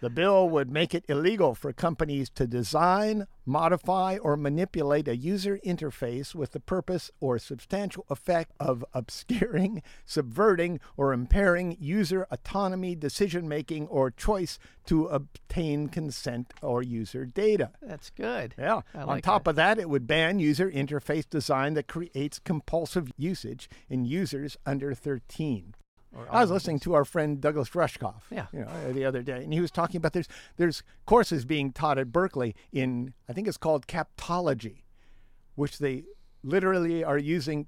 The 0.02 0.10
bill 0.10 0.48
would 0.50 0.72
make 0.72 0.96
it 0.96 1.04
illegal 1.10 1.54
for 1.54 1.74
companies 1.74 2.30
to 2.32 2.48
design, 2.48 3.28
modify, 3.46 4.18
or 4.18 4.38
manipulate 4.38 5.10
a 5.10 5.16
user 5.16 5.60
interface 5.66 6.34
with 6.34 6.54
the 6.54 6.62
purpose 6.62 7.12
or 7.20 7.38
substantial 7.38 8.06
effect 8.10 8.54
of 8.62 8.86
obscuring, 8.94 9.84
subverting, 10.06 10.80
or 10.96 11.12
impairing 11.12 11.76
user 11.82 12.26
autonomy, 12.32 12.96
decision 12.96 13.50
making, 13.50 13.88
or 13.88 14.10
choice 14.10 14.58
to 14.86 15.08
obtain 15.08 15.90
consent 15.90 16.54
or 16.62 16.82
user 16.82 17.26
data. 17.26 17.72
That's 17.82 18.10
good. 18.10 18.56
Yeah. 18.58 18.82
On 18.96 19.22
top 19.22 19.44
that. 19.44 19.50
of 19.50 19.56
that, 19.58 19.80
it 19.80 19.90
would 19.90 20.08
ban 20.08 20.40
user 20.40 20.72
interface 20.72 21.30
design 21.30 21.74
that 21.74 21.88
creates 21.88 22.40
compulsive 22.40 23.12
usage 23.18 23.70
in 23.90 24.06
users 24.06 24.56
under 24.66 24.94
13. 24.94 25.74
I 26.32 26.42
was 26.42 26.50
listening 26.52 26.80
to 26.82 26.94
our 26.96 27.06
friend 27.06 27.40
Douglas 27.40 27.70
Rushkoff, 27.70 28.24
Yeah. 28.32 28.48
you 28.52 28.62
know, 28.62 28.92
the 28.94 29.06
other 29.06 29.22
day, 29.22 29.44
and 29.44 29.54
he 29.54 29.62
was 29.62 29.72
talking 29.72 29.98
about 29.98 30.14
there's 30.14 30.28
there's 30.58 30.82
courses 31.06 31.46
being 31.46 31.72
taught 31.72 31.98
at 31.98 32.12
Berkeley 32.12 32.56
in 32.72 33.14
I 33.28 33.34
think 33.34 33.48
it's 33.48 33.58
called 33.58 33.86
captology, 33.88 34.84
which 35.56 35.78
they 35.80 36.06
literally 36.44 37.04
are 37.04 37.18
using 37.18 37.68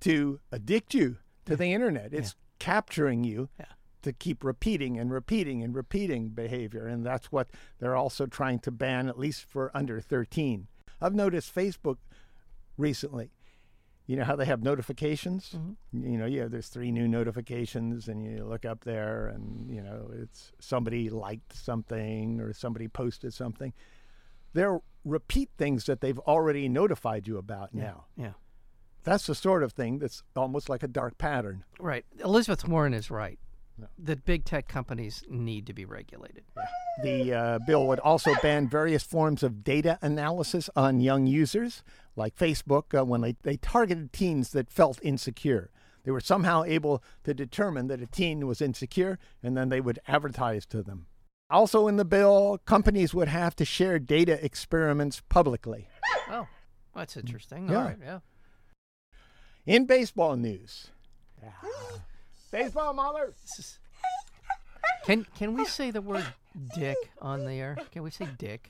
to 0.00 0.40
addict 0.52 0.94
you 0.94 1.16
to 1.46 1.56
the 1.56 1.72
internet. 1.72 2.14
It's 2.14 2.36
capturing 2.58 3.24
you 3.24 3.48
Yeah. 3.58 3.66
to 4.02 4.12
keep 4.12 4.44
repeating 4.44 4.98
and 4.98 5.10
repeating 5.10 5.62
and 5.62 5.74
repeating 5.74 6.28
behavior, 6.28 6.86
and 6.86 7.04
that's 7.04 7.32
what 7.32 7.48
they're 7.80 7.96
also 7.96 8.26
trying 8.26 8.60
to 8.60 8.70
ban 8.70 9.08
at 9.08 9.18
least 9.18 9.44
for 9.44 9.70
under 9.74 10.00
13. 10.00 10.68
I've 11.00 11.14
noticed 11.14 11.52
Facebook 11.54 11.96
recently. 12.76 13.32
You 14.06 14.16
know 14.16 14.24
how 14.24 14.34
they 14.34 14.46
have 14.46 14.62
notifications? 14.62 15.54
Mm-hmm. 15.56 16.10
You 16.10 16.18
know, 16.18 16.26
yeah, 16.26 16.46
there's 16.46 16.68
three 16.68 16.90
new 16.90 17.06
notifications, 17.06 18.08
and 18.08 18.24
you 18.24 18.44
look 18.44 18.64
up 18.64 18.84
there, 18.84 19.28
and 19.28 19.70
you 19.70 19.82
know, 19.82 20.10
it's 20.12 20.52
somebody 20.58 21.10
liked 21.10 21.54
something 21.54 22.40
or 22.40 22.52
somebody 22.52 22.88
posted 22.88 23.32
something. 23.32 23.72
They're 24.52 24.80
repeat 25.04 25.50
things 25.56 25.86
that 25.86 26.00
they've 26.00 26.18
already 26.20 26.68
notified 26.68 27.26
you 27.26 27.38
about 27.38 27.74
now. 27.74 28.04
Yeah. 28.16 28.32
That's 29.02 29.26
the 29.26 29.34
sort 29.34 29.62
of 29.62 29.72
thing 29.72 29.98
that's 29.98 30.22
almost 30.36 30.68
like 30.68 30.82
a 30.82 30.88
dark 30.88 31.16
pattern. 31.16 31.64
Right. 31.78 32.04
Elizabeth 32.22 32.68
Warren 32.68 32.92
is 32.92 33.10
right. 33.10 33.38
The 33.98 34.16
big 34.16 34.44
tech 34.44 34.68
companies 34.68 35.22
need 35.28 35.66
to 35.66 35.72
be 35.72 35.84
regulated. 35.84 36.44
The 37.02 37.32
uh, 37.32 37.58
bill 37.66 37.86
would 37.86 38.00
also 38.00 38.34
ban 38.42 38.68
various 38.68 39.02
forms 39.02 39.42
of 39.42 39.64
data 39.64 39.98
analysis 40.02 40.68
on 40.76 41.00
young 41.00 41.26
users, 41.26 41.82
like 42.16 42.36
Facebook, 42.36 42.98
uh, 42.98 43.04
when 43.04 43.20
they, 43.20 43.36
they 43.42 43.56
targeted 43.56 44.12
teens 44.12 44.50
that 44.50 44.70
felt 44.70 44.98
insecure. 45.02 45.70
They 46.04 46.10
were 46.10 46.20
somehow 46.20 46.64
able 46.64 47.02
to 47.24 47.34
determine 47.34 47.88
that 47.88 48.00
a 48.00 48.06
teen 48.06 48.46
was 48.46 48.60
insecure, 48.60 49.18
and 49.42 49.56
then 49.56 49.68
they 49.68 49.80
would 49.80 49.98
advertise 50.08 50.66
to 50.66 50.82
them. 50.82 51.06
Also, 51.50 51.88
in 51.88 51.96
the 51.96 52.04
bill, 52.04 52.60
companies 52.64 53.12
would 53.12 53.28
have 53.28 53.56
to 53.56 53.64
share 53.64 53.98
data 53.98 54.42
experiments 54.44 55.20
publicly. 55.28 55.88
Oh, 56.30 56.46
that's 56.94 57.16
interesting. 57.16 57.68
Yeah. 57.68 57.76
All 57.76 57.84
right. 57.84 57.98
Yeah. 58.00 58.18
In 59.66 59.84
baseball 59.84 60.36
news, 60.36 60.90
baseball 62.50 62.92
is- 63.58 63.78
Can 65.04 65.24
can 65.36 65.54
we 65.54 65.64
say 65.64 65.90
the 65.90 66.00
word 66.02 66.24
dick 66.74 66.96
on 67.20 67.44
the 67.44 67.54
air? 67.54 67.76
Can 67.92 68.02
we 68.02 68.10
say 68.10 68.28
dick? 68.38 68.68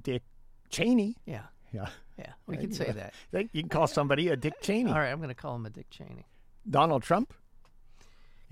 Dick 0.00 0.22
Cheney. 0.70 1.16
Yeah. 1.24 1.42
Yeah, 1.72 1.88
Yeah. 2.18 2.32
We 2.46 2.56
can 2.56 2.72
say 2.72 2.90
that. 2.92 3.14
You 3.52 3.62
can 3.62 3.68
call 3.68 3.86
somebody 3.88 4.28
a 4.28 4.36
Dick 4.36 4.54
Cheney. 4.62 4.90
All 4.90 4.98
right. 4.98 5.08
I'm 5.10 5.18
going 5.18 5.28
to 5.28 5.34
call 5.34 5.56
him 5.56 5.66
a 5.66 5.70
Dick 5.70 5.90
Cheney. 5.90 6.26
Donald 6.68 7.02
Trump. 7.02 7.32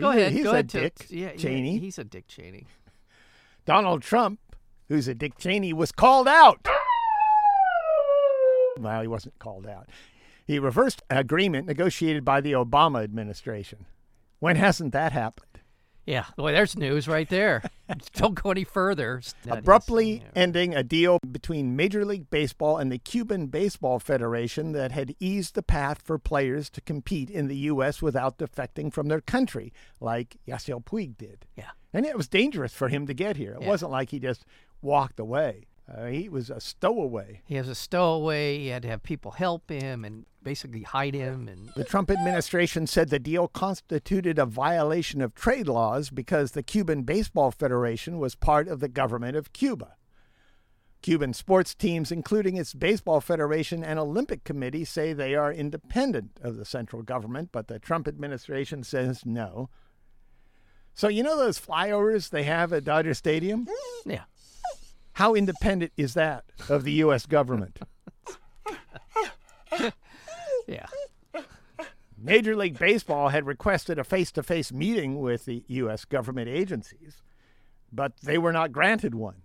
Go 0.01 0.11
He's 0.11 0.17
a- 0.17 0.21
ahead. 0.21 0.33
He's 0.33 0.43
go 0.45 0.51
a 0.51 0.53
ahead. 0.55 0.67
Dick 0.69 1.07
yeah, 1.11 1.31
yeah, 1.31 1.37
Cheney. 1.37 1.79
he's 1.79 1.99
a 1.99 2.05
Dick 2.05 2.27
Cheney. 2.27 2.67
Donald 3.65 4.03
Trump, 4.03 4.41
who's 4.89 5.07
a 5.07 5.15
Dick 5.15 5.39
Cheney, 5.39 5.73
was 5.73 5.93
called 5.93 6.27
out. 6.27 6.67
Well, 8.79 9.01
he 9.03 9.07
wasn't 9.09 9.39
called 9.39 9.67
out. 9.67 9.89
He 10.53 10.59
reversed 10.59 11.01
an 11.09 11.17
agreement 11.17 11.67
negotiated 11.67 12.25
by 12.25 12.41
the 12.43 12.53
Obama 12.53 13.03
administration. 13.03 13.87
When 14.39 14.57
hasn't 14.57 14.93
that 14.93 15.13
happened? 15.13 15.47
Yeah. 16.05 16.27
Boy, 16.37 16.53
there's 16.53 16.77
news 16.77 17.07
right 17.09 17.29
there. 17.29 17.63
Don't 18.15 18.35
go 18.35 18.51
any 18.51 18.65
further. 18.65 19.23
That 19.45 19.53
is- 19.53 19.59
Abruptly 19.61 20.15
yeah. 20.15 20.23
ending 20.35 20.75
a 20.75 20.83
deal 20.83 21.19
between 21.31 21.77
Major 21.77 22.05
League 22.05 22.29
Baseball 22.29 22.77
and 22.77 22.91
the 22.91 22.99
Cuban 22.99 23.47
Baseball 23.47 23.99
Federation 24.01 24.73
that 24.73 24.91
had 24.93 25.15
eased 25.21 25.55
the 25.55 25.63
path 25.63 26.03
for 26.03 26.19
players 26.19 26.69
to 26.71 26.81
compete 26.81 27.31
in 27.31 27.47
the 27.47 27.57
U.S. 27.73 28.03
without 28.03 28.37
defecting 28.37 28.93
from 28.93 29.07
their 29.09 29.21
country, 29.21 29.73
like 30.01 30.37
Yasiel 30.47 30.85
Puig 30.85 31.17
did. 31.17 31.47
Yeah. 31.57 31.71
And 31.95 32.05
it 32.05 32.17
was 32.17 32.27
dangerous 32.29 32.75
for 32.75 32.89
him 32.89 33.07
to 33.07 33.15
get 33.15 33.37
here. 33.37 33.53
It 33.55 33.63
Yeah. 33.63 33.69
wasn't 33.69 33.93
like 33.93 34.11
he 34.11 34.19
just 34.19 34.45
walked 34.83 35.21
away. 35.21 35.69
Uh, 35.89 36.07
he 36.07 36.29
was 36.29 36.51
a 36.51 36.61
stowaway. 36.61 37.43
He 37.45 37.55
has 37.55 37.69
a 37.69 37.75
stowaway. 37.77 38.59
He 38.59 38.69
had 38.69 38.83
to 38.83 38.89
have 38.89 39.03
people 39.03 39.31
help 39.33 39.71
him 39.71 40.05
and 40.05 40.27
basically 40.43 40.83
hide 40.83 41.15
him. 41.15 41.49
And 41.49 41.71
The 41.77 41.85
Trump 41.85 42.11
administration 42.11 42.87
said 42.87 43.11
the 43.11 43.19
deal 43.19 43.49
constituted 43.49 44.39
a 44.39 44.47
violation 44.47 45.21
of 45.21 45.35
trade 45.35 45.69
laws 45.69 46.11
because 46.11 46.53
the 46.53 46.63
Cuban 46.63 47.03
Baseball 47.03 47.51
Federation 47.51 48.19
was 48.19 48.35
part 48.35 48.69
of 48.69 48.81
the 48.81 48.89
government 48.89 49.37
of 49.37 49.53
Cuba. 49.53 49.97
Cuban 51.03 51.33
sports 51.35 51.75
teams, 51.75 52.13
including 52.13 52.57
its 52.57 52.75
Baseball 52.75 53.21
Federation 53.21 53.83
and 53.83 53.99
Olympic 53.99 54.45
Committee, 54.45 54.85
say 54.85 55.13
they 55.13 55.35
are 55.35 55.53
independent 55.53 56.39
of 56.43 56.57
the 56.57 56.65
central 56.65 57.03
government, 57.03 57.49
but 57.51 57.67
the 57.67 57.81
Trump 57.81 58.07
administration 58.07 58.85
says 58.85 59.27
no. 59.27 59.69
So, 60.95 61.09
you 61.09 61.23
know 61.23 61.37
those 61.37 61.59
flyovers 61.59 62.31
they 62.31 62.45
have 62.45 62.73
at 62.73 62.85
Dodger 62.85 63.15
Stadium? 63.15 63.67
yeah, 64.07 64.25
How 65.15 65.35
independent 65.35 65.93
is 65.97 66.15
that 66.15 66.45
of 66.69 66.85
the 66.85 66.93
U.S. 66.93 67.27
government? 67.27 67.79
Yeah, 70.73 71.43
Major 72.19 72.55
League 72.55 72.79
Baseball 72.79 73.29
had 73.29 73.47
requested 73.47 73.99
a 73.99 74.05
face 74.05 74.31
to 74.33 74.43
face 74.43 74.73
meeting 74.73 75.21
with 75.21 75.45
the 75.45 75.65
U.S. 75.69 76.05
government 76.05 76.49
agencies, 76.49 77.23
but 77.93 78.17
they 78.23 78.39
were 78.39 78.53
not 78.53 78.73
granted 78.73 79.15
one. 79.15 79.43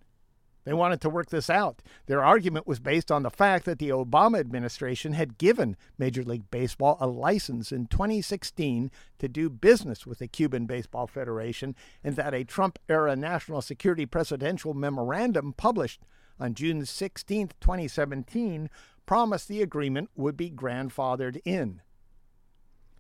They 0.67 0.73
wanted 0.73 0.99
to 1.01 1.09
work 1.09 1.29
this 1.29 1.49
out. 1.49 1.81
Their 2.07 2.21
argument 2.21 2.67
was 2.67 2.81
based 2.81 3.09
on 3.09 3.23
the 3.23 3.29
fact 3.29 3.63
that 3.63 3.79
the 3.79 3.87
Obama 3.87 4.37
administration 4.37 5.13
had 5.13 5.37
given 5.37 5.77
Major 5.97 6.23
League 6.23 6.51
Baseball 6.51 6.97
a 6.99 7.07
license 7.07 7.71
in 7.71 7.87
2016 7.87 8.91
to 9.19 9.27
do 9.29 9.49
business 9.49 10.05
with 10.05 10.19
the 10.19 10.27
Cuban 10.27 10.65
Baseball 10.65 11.07
Federation, 11.07 11.73
and 12.03 12.17
that 12.17 12.33
a 12.33 12.43
Trump 12.43 12.79
era 12.89 13.15
national 13.15 13.61
security 13.61 14.05
presidential 14.05 14.73
memorandum 14.73 15.53
published 15.53 16.01
on 16.37 16.53
June 16.53 16.85
16, 16.85 17.51
2017, 17.61 18.69
promised 19.07 19.47
the 19.47 19.63
agreement 19.63 20.11
would 20.15 20.37
be 20.37 20.51
grandfathered 20.51 21.41
in. 21.43 21.81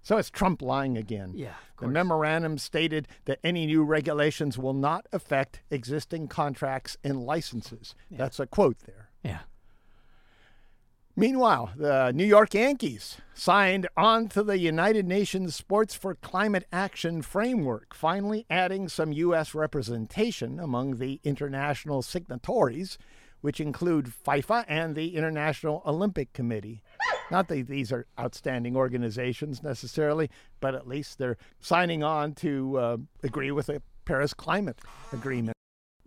So 0.01 0.17
it's 0.17 0.31
Trump 0.31 0.61
lying 0.63 0.97
again. 0.97 1.33
yeah. 1.35 1.55
The 1.79 1.87
memorandum 1.87 2.57
stated 2.57 3.07
that 3.25 3.39
any 3.43 3.67
new 3.67 3.83
regulations 3.83 4.57
will 4.57 4.73
not 4.73 5.05
affect 5.11 5.61
existing 5.69 6.29
contracts 6.29 6.97
and 7.03 7.21
licenses. 7.21 7.93
That's 8.09 8.39
a 8.39 8.47
quote 8.47 8.79
there. 8.85 9.09
yeah. 9.23 9.41
Meanwhile, 11.19 11.71
the 11.75 12.11
New 12.11 12.25
York 12.25 12.53
Yankees 12.53 13.17
signed 13.33 13.87
on 13.97 14.27
to 14.29 14.43
the 14.43 14.59
United 14.59 15.07
Nations 15.07 15.55
Sports 15.55 15.95
for 15.95 16.13
Climate 16.13 16.67
Action 16.71 17.23
framework, 17.23 17.95
finally 17.95 18.45
adding 18.51 18.87
some 18.87 19.11
U.S. 19.11 19.55
representation 19.55 20.59
among 20.59 20.97
the 20.97 21.19
international 21.23 22.03
signatories, 22.03 22.99
which 23.47 23.61
include 23.61 24.11
FIFA 24.27 24.65
and 24.67 24.93
the 24.93 25.15
International 25.15 25.81
Olympic 25.85 26.33
Committee. 26.33 26.83
Not 27.31 27.47
that 27.47 27.65
these 27.67 27.93
are 27.93 28.05
outstanding 28.19 28.75
organizations 28.75 29.63
necessarily, 29.63 30.29
but 30.59 30.75
at 30.75 30.85
least 30.85 31.17
they're 31.17 31.37
signing 31.61 32.03
on 32.03 32.33
to 32.33 32.77
uh, 32.77 32.97
agree 33.23 33.51
with 33.51 33.67
the 33.67 33.81
Paris 34.03 34.33
Climate 34.33 34.81
Agreement. 35.13 35.55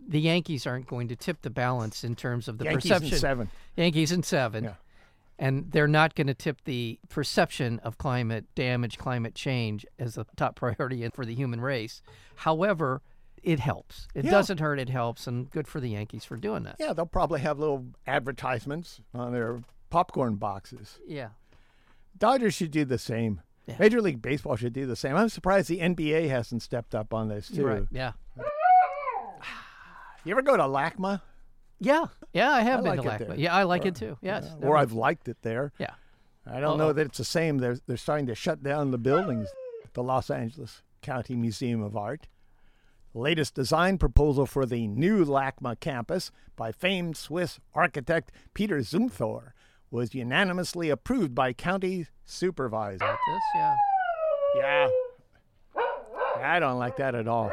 The 0.07 0.21
Yankees 0.21 0.67
aren't 0.67 0.85
going 0.85 1.07
to 1.07 1.15
tip 1.15 1.41
the 1.41 1.49
balance 1.49 2.03
in 2.03 2.13
terms 2.13 2.47
of 2.47 2.59
the 2.59 2.65
Yankees 2.65 2.91
perception. 2.91 3.13
in 3.13 3.19
seven. 3.19 3.49
Yankees 3.75 4.11
in 4.11 4.21
seven. 4.21 4.65
Yeah. 4.65 4.73
And 5.39 5.71
they're 5.71 5.87
not 5.87 6.13
going 6.13 6.27
to 6.27 6.35
tip 6.35 6.61
the 6.65 6.99
perception 7.09 7.79
of 7.79 7.97
climate 7.97 8.45
damage, 8.53 8.99
climate 8.99 9.33
change 9.33 9.83
as 9.97 10.15
a 10.15 10.27
top 10.35 10.57
priority 10.57 11.09
for 11.15 11.25
the 11.25 11.33
human 11.33 11.59
race. 11.59 12.03
However, 12.35 13.01
it 13.43 13.59
helps. 13.59 14.07
It 14.15 14.25
Yeah. 14.25 14.31
doesn't 14.31 14.59
hurt, 14.59 14.79
it 14.79 14.89
helps. 14.89 15.27
And 15.27 15.49
good 15.51 15.67
for 15.67 15.79
the 15.79 15.89
Yankees 15.89 16.23
for 16.25 16.37
doing 16.37 16.63
that. 16.63 16.75
Yeah, 16.79 16.93
they'll 16.93 17.05
probably 17.05 17.41
have 17.41 17.59
little 17.59 17.85
advertisements 18.07 19.01
on 19.13 19.31
their 19.33 19.61
popcorn 19.89 20.35
boxes. 20.35 20.99
Yeah. 21.07 21.29
Dodgers 22.17 22.53
should 22.53 22.71
do 22.71 22.85
the 22.85 22.97
same. 22.97 23.41
Yeah. 23.67 23.75
Major 23.79 24.01
League 24.01 24.21
Baseball 24.21 24.55
should 24.55 24.73
do 24.73 24.85
the 24.85 24.95
same. 24.95 25.15
I'm 25.15 25.29
surprised 25.29 25.69
the 25.69 25.79
NBA 25.81 26.27
hasn't 26.29 26.61
stepped 26.61 26.93
up 26.95 27.13
on 27.13 27.29
this 27.29 27.47
too. 27.49 27.65
Right. 27.65 27.83
Yeah. 27.91 28.13
You 30.23 30.31
ever 30.33 30.41
go 30.41 30.55
to 30.55 30.63
LACMA? 30.63 31.21
Yeah. 31.79 32.05
Yeah, 32.33 32.51
I 32.51 32.61
have 32.61 32.81
I 32.85 32.95
been 32.95 33.05
like 33.05 33.17
to 33.19 33.25
LACMA. 33.25 33.37
Yeah, 33.37 33.55
I 33.55 33.63
like 33.63 33.85
it 33.85 33.95
too. 33.95 34.17
Yes. 34.21 34.45
Uh, 34.61 34.67
or 34.67 34.77
I've 34.77 34.93
liked 34.93 35.27
it 35.27 35.37
there. 35.41 35.71
Yeah. 35.79 35.91
I 36.45 36.59
don't 36.59 36.71
Uh-oh. 36.71 36.77
know 36.77 36.93
that 36.93 37.07
it's 37.07 37.17
the 37.17 37.23
same. 37.25 37.57
They're 37.59 37.77
they're 37.87 37.97
starting 37.97 38.27
to 38.27 38.35
shut 38.35 38.61
down 38.63 38.91
the 38.91 38.97
buildings. 38.97 39.49
The 39.93 40.03
Los 40.03 40.29
Angeles 40.29 40.83
County 41.01 41.35
Museum 41.35 41.81
of 41.81 41.97
Art. 41.97 42.27
Latest 43.13 43.53
design 43.53 43.97
proposal 43.97 44.45
for 44.45 44.65
the 44.65 44.87
new 44.87 45.25
LACMA 45.25 45.79
campus 45.79 46.31
by 46.55 46.71
famed 46.71 47.17
Swiss 47.17 47.59
architect 47.73 48.31
Peter 48.53 48.77
Zumthor 48.77 49.51
was 49.89 50.15
unanimously 50.15 50.89
approved 50.89 51.35
by 51.35 51.51
county 51.51 52.07
supervisors. 52.23 53.01
Like 53.01 53.17
this, 53.27 53.41
yeah. 53.55 53.75
Yeah. 54.55 54.87
I 56.37 56.59
don't 56.59 56.79
like 56.79 56.95
that 56.97 57.13
at 57.13 57.27
all. 57.27 57.51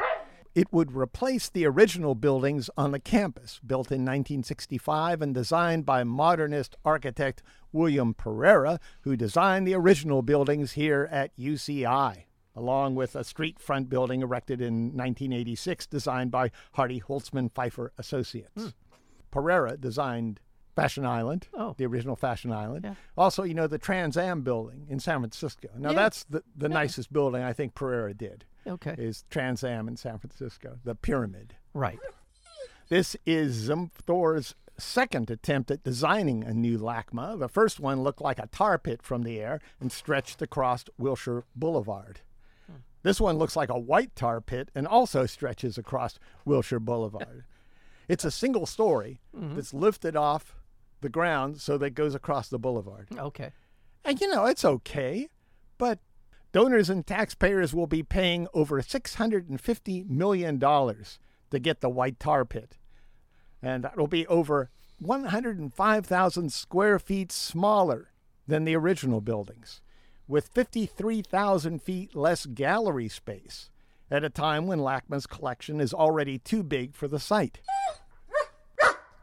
It 0.55 0.71
would 0.71 0.93
replace 0.93 1.49
the 1.49 1.65
original 1.65 2.15
buildings 2.15 2.69
on 2.75 2.91
the 2.91 2.99
campus, 2.99 3.59
built 3.65 3.91
in 3.91 4.01
1965 4.01 5.21
and 5.21 5.33
designed 5.33 5.85
by 5.85 6.03
modernist 6.03 6.75
architect 6.83 7.43
William 7.71 8.13
Pereira, 8.13 8.79
who 9.01 9.15
designed 9.15 9.67
the 9.67 9.75
original 9.75 10.21
buildings 10.21 10.71
here 10.71 11.07
at 11.11 11.37
UCI, 11.37 12.23
along 12.59 12.95
with 12.95 13.15
a 13.15 13.23
street 13.23 13.59
front 13.59 13.89
building 13.89 14.21
erected 14.21 14.61
in 14.61 14.89
1986 14.95 15.87
designed 15.87 16.29
by 16.31 16.51
Hardy 16.73 16.99
Holzman 17.01 17.51
Pfeiffer 17.51 17.91
Associates. 17.97 18.51
Hmm. 18.61 18.67
Pereira 19.31 19.77
designed 19.77 20.39
Fashion 20.75 21.05
Island, 21.05 21.47
Oh. 21.53 21.73
the 21.77 21.85
original 21.85 22.15
Fashion 22.15 22.51
Island. 22.51 22.85
Yeah. 22.85 22.95
Also, 23.17 23.43
you 23.43 23.53
know, 23.53 23.67
the 23.67 23.77
Trans 23.77 24.17
Am 24.17 24.41
building 24.41 24.85
in 24.89 24.99
San 24.99 25.19
Francisco. 25.19 25.67
Now, 25.77 25.89
Yeah. 25.91 25.95
that's 25.95 26.23
the, 26.25 26.43
the 26.55 26.69
nicest 26.69 27.11
building 27.11 27.41
I 27.43 27.53
think 27.53 27.75
Pereira 27.75 28.13
did, 28.13 28.45
Okay. 28.67 28.95
is 28.97 29.23
Trans 29.29 29.63
Am 29.63 29.87
in 29.87 29.97
San 29.97 30.17
Francisco, 30.19 30.79
the 30.83 30.95
pyramid. 30.95 31.55
Right. 31.73 31.99
This 32.89 33.15
is 33.25 33.69
Zumthor's 33.69 34.55
second 34.77 35.29
attempt 35.29 35.69
at 35.69 35.83
designing 35.83 36.43
a 36.43 36.53
new 36.53 36.77
LACMA. 36.79 37.37
The 37.37 37.49
first 37.49 37.79
one 37.81 38.01
looked 38.01 38.21
like 38.21 38.39
a 38.39 38.47
tar 38.47 38.79
pit 38.79 39.03
from 39.03 39.23
the 39.23 39.39
air 39.41 39.59
and 39.81 39.91
stretched 39.91 40.41
across 40.41 40.85
Wilshire 40.97 41.43
Boulevard. 41.55 42.21
This 43.03 43.21
one 43.21 43.37
looks 43.37 43.55
like 43.55 43.69
a 43.69 43.79
white 43.79 44.15
tar 44.15 44.41
pit 44.41 44.69
and 44.75 44.87
also 44.87 45.25
stretches 45.25 45.77
across 45.77 46.19
Wilshire 46.45 46.79
Boulevard. 46.79 47.45
It's 48.09 48.25
a 48.25 48.31
single 48.31 48.65
story 48.65 49.21
mm-hmm. 49.37 49.53
that's 49.53 49.71
lifted 49.71 50.15
off 50.15 50.55
the 51.01 51.09
ground 51.09 51.61
so 51.61 51.77
that 51.77 51.85
it 51.85 51.93
goes 51.93 52.15
across 52.15 52.49
the 52.49 52.57
boulevard. 52.57 53.07
Okay. 53.15 53.51
And 54.03 54.19
you 54.19 54.27
know, 54.33 54.45
it's 54.45 54.65
okay, 54.65 55.29
but 55.77 55.99
donors 56.51 56.89
and 56.89 57.05
taxpayers 57.05 57.73
will 57.73 57.87
be 57.87 58.01
paying 58.01 58.47
over 58.53 58.81
$650 58.81 60.09
million 60.09 60.59
to 60.59 61.59
get 61.59 61.81
the 61.81 61.89
white 61.89 62.19
tar 62.19 62.45
pit. 62.45 62.77
And 63.61 63.83
that 63.83 63.97
will 63.97 64.07
be 64.07 64.25
over 64.27 64.69
105,000 64.99 66.51
square 66.51 66.99
feet 66.99 67.31
smaller 67.31 68.11
than 68.47 68.65
the 68.65 68.75
original 68.75 69.21
buildings, 69.21 69.81
with 70.29 70.47
53,000 70.53 71.81
feet 71.81 72.15
less 72.15 72.45
gallery 72.45 73.09
space 73.09 73.69
at 74.09 74.23
a 74.23 74.29
time 74.29 74.67
when 74.67 74.79
LACMA's 74.79 75.27
collection 75.27 75.81
is 75.81 75.93
already 75.93 76.37
too 76.37 76.63
big 76.63 76.95
for 76.95 77.07
the 77.09 77.19
site. 77.19 77.59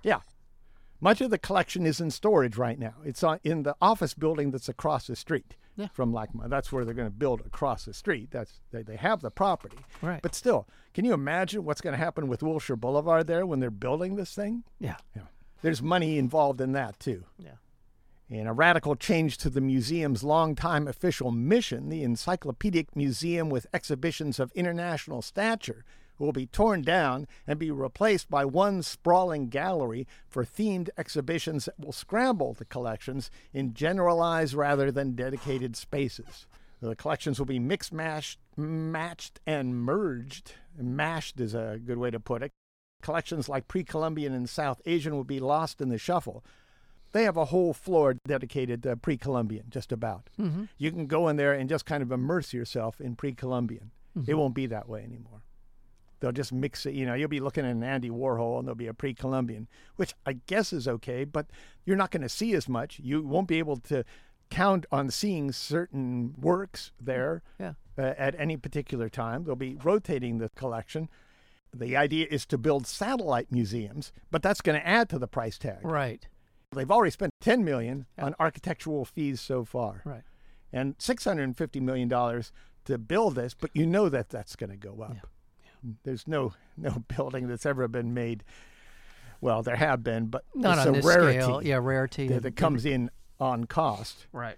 Yeah. 0.02 0.20
Much 1.00 1.20
of 1.20 1.30
the 1.30 1.38
collection 1.38 1.84
is 1.86 2.00
in 2.00 2.10
storage 2.10 2.56
right 2.56 2.78
now. 2.78 2.94
It's 3.04 3.22
on, 3.22 3.38
in 3.44 3.62
the 3.64 3.76
office 3.82 4.14
building 4.14 4.50
that's 4.50 4.68
across 4.68 5.06
the 5.06 5.16
street 5.16 5.54
Yeah. 5.76 5.88
from 5.92 6.12
LACMA. 6.12 6.48
That's 6.48 6.72
where 6.72 6.84
they're 6.84 6.94
going 6.94 7.08
to 7.08 7.14
build 7.14 7.40
across 7.40 7.84
the 7.84 7.92
street. 7.94 8.30
That's 8.30 8.60
they, 8.70 8.82
they 8.82 8.96
have 8.96 9.20
the 9.20 9.30
property. 9.30 9.76
Right. 10.00 10.22
But 10.22 10.34
still, 10.34 10.66
can 10.94 11.04
you 11.04 11.12
imagine 11.12 11.64
what's 11.64 11.80
going 11.80 11.92
to 11.92 11.98
happen 12.02 12.28
with 12.28 12.42
Wilshire 12.42 12.76
Boulevard 12.76 13.26
there 13.26 13.44
when 13.46 13.60
they're 13.60 13.70
building 13.70 14.16
this 14.16 14.34
thing? 14.34 14.64
Yeah. 14.80 14.96
Yeah. 15.14 15.22
There's 15.62 15.82
money 15.82 16.18
involved 16.18 16.60
in 16.60 16.72
that 16.72 16.98
too. 16.98 17.24
Yeah. 17.38 17.56
In 18.28 18.48
a 18.48 18.52
radical 18.52 18.96
change 18.96 19.38
to 19.38 19.50
the 19.50 19.60
museum's 19.60 20.24
longtime 20.24 20.88
official 20.88 21.30
mission, 21.30 21.88
the 21.88 22.02
Encyclopedic 22.02 22.96
Museum 22.96 23.48
with 23.48 23.68
exhibitions 23.72 24.40
of 24.40 24.50
international 24.52 25.22
stature 25.22 25.84
will 26.18 26.32
be 26.32 26.46
torn 26.46 26.82
down 26.82 27.28
and 27.46 27.56
be 27.56 27.70
replaced 27.70 28.28
by 28.28 28.44
one 28.44 28.82
sprawling 28.82 29.48
gallery 29.48 30.08
for 30.26 30.44
themed 30.44 30.88
exhibitions 30.98 31.66
that 31.66 31.78
will 31.78 31.92
scramble 31.92 32.52
the 32.52 32.64
collections 32.64 33.30
in 33.52 33.74
generalized 33.74 34.54
rather 34.54 34.90
than 34.90 35.14
dedicated 35.14 35.76
spaces. 35.76 36.48
The 36.80 36.96
collections 36.96 37.38
will 37.38 37.46
be 37.46 37.60
mixed, 37.60 37.92
mashed, 37.92 38.40
matched, 38.56 39.38
and 39.46 39.76
merged. 39.76 40.54
Mashed 40.76 41.38
is 41.38 41.54
a 41.54 41.78
good 41.84 41.98
way 41.98 42.10
to 42.10 42.18
put 42.18 42.42
it. 42.42 42.50
Collections 43.02 43.48
like 43.48 43.68
pre 43.68 43.84
Columbian 43.84 44.34
and 44.34 44.48
South 44.48 44.82
Asian 44.84 45.14
will 45.14 45.22
be 45.22 45.38
lost 45.38 45.80
in 45.80 45.90
the 45.90 45.98
shuffle. 45.98 46.42
They 47.16 47.24
have 47.24 47.38
a 47.38 47.46
whole 47.46 47.72
floor 47.72 48.12
dedicated 48.26 48.82
to 48.82 48.94
pre 48.94 49.16
Columbian, 49.16 49.64
just 49.70 49.90
about. 49.90 50.28
Mm-hmm. 50.38 50.64
You 50.76 50.90
can 50.92 51.06
go 51.06 51.28
in 51.28 51.36
there 51.36 51.54
and 51.54 51.66
just 51.66 51.86
kind 51.86 52.02
of 52.02 52.12
immerse 52.12 52.52
yourself 52.52 53.00
in 53.00 53.16
pre 53.16 53.32
Columbian. 53.32 53.90
It 54.26 54.34
won't 54.34 54.54
be 54.54 54.66
that 54.66 54.86
way 54.86 55.02
anymore. 55.02 55.40
They'll 56.20 56.32
just 56.32 56.52
mix 56.52 56.84
it. 56.84 56.92
You 56.92 57.06
know, 57.06 57.14
you'll 57.14 57.28
be 57.30 57.40
looking 57.40 57.64
at 57.64 57.70
an 57.70 57.82
Andy 57.82 58.10
Warhol 58.10 58.58
and 58.58 58.68
there'll 58.68 58.74
be 58.76 58.86
a 58.86 58.92
pre 58.92 59.14
Columbian, 59.14 59.66
which 59.96 60.12
I 60.26 60.34
guess 60.46 60.74
is 60.74 60.86
okay, 60.86 61.24
but 61.24 61.46
you're 61.86 61.96
not 61.96 62.10
going 62.10 62.20
to 62.20 62.28
see 62.28 62.52
as 62.52 62.68
much. 62.68 63.00
You 63.02 63.22
won't 63.22 63.48
be 63.48 63.58
able 63.58 63.78
to 63.78 64.04
count 64.50 64.84
on 64.92 65.10
seeing 65.10 65.52
certain 65.52 66.34
works 66.38 66.92
there 67.00 67.42
Yeah. 67.58 67.72
uh, 67.96 68.12
at 68.18 68.38
any 68.38 68.58
particular 68.58 69.08
time. 69.08 69.44
They'll 69.44 69.56
be 69.56 69.78
rotating 69.82 70.36
the 70.36 70.50
collection. 70.50 71.08
The 71.74 71.96
idea 71.96 72.26
is 72.30 72.44
to 72.46 72.58
build 72.58 72.86
satellite 72.86 73.50
museums, 73.50 74.12
but 74.30 74.42
that's 74.42 74.60
going 74.60 74.78
to 74.78 74.86
add 74.86 75.08
to 75.08 75.18
the 75.18 75.26
price 75.26 75.56
tag. 75.56 75.78
Right. 75.82 76.26
They've 76.76 76.90
already 76.90 77.10
spent 77.10 77.32
10 77.40 77.64
million 77.64 78.06
on 78.18 78.34
architectural 78.38 79.04
fees 79.04 79.40
so 79.40 79.64
far 79.64 80.02
Right. 80.04 80.22
and 80.72 80.94
650 80.98 81.80
million 81.80 82.08
dollars 82.08 82.52
to 82.84 82.98
build 82.98 83.34
this, 83.34 83.54
but 83.54 83.70
you 83.74 83.84
know 83.86 84.08
that 84.08 84.28
that's 84.28 84.54
going 84.54 84.70
to 84.70 84.76
go 84.76 85.02
up. 85.02 85.26
There's 86.04 86.28
no 86.28 86.52
no 86.76 86.90
building 87.16 87.48
that's 87.48 87.66
ever 87.66 87.88
been 87.88 88.14
made. 88.14 88.44
Well, 89.40 89.62
there 89.62 89.76
have 89.76 90.02
been, 90.02 90.26
but 90.26 90.44
Not 90.54 90.78
it's 90.78 90.86
on 90.86 90.94
a 90.94 90.96
this 90.98 91.04
rarity 91.04 91.40
scale. 91.40 91.62
Yeah, 91.62 91.78
rarity. 91.82 92.28
that, 92.28 92.42
that 92.42 92.56
comes 92.56 92.86
in 92.86 93.10
on 93.40 93.64
cost. 93.64 94.26
Right. 94.32 94.56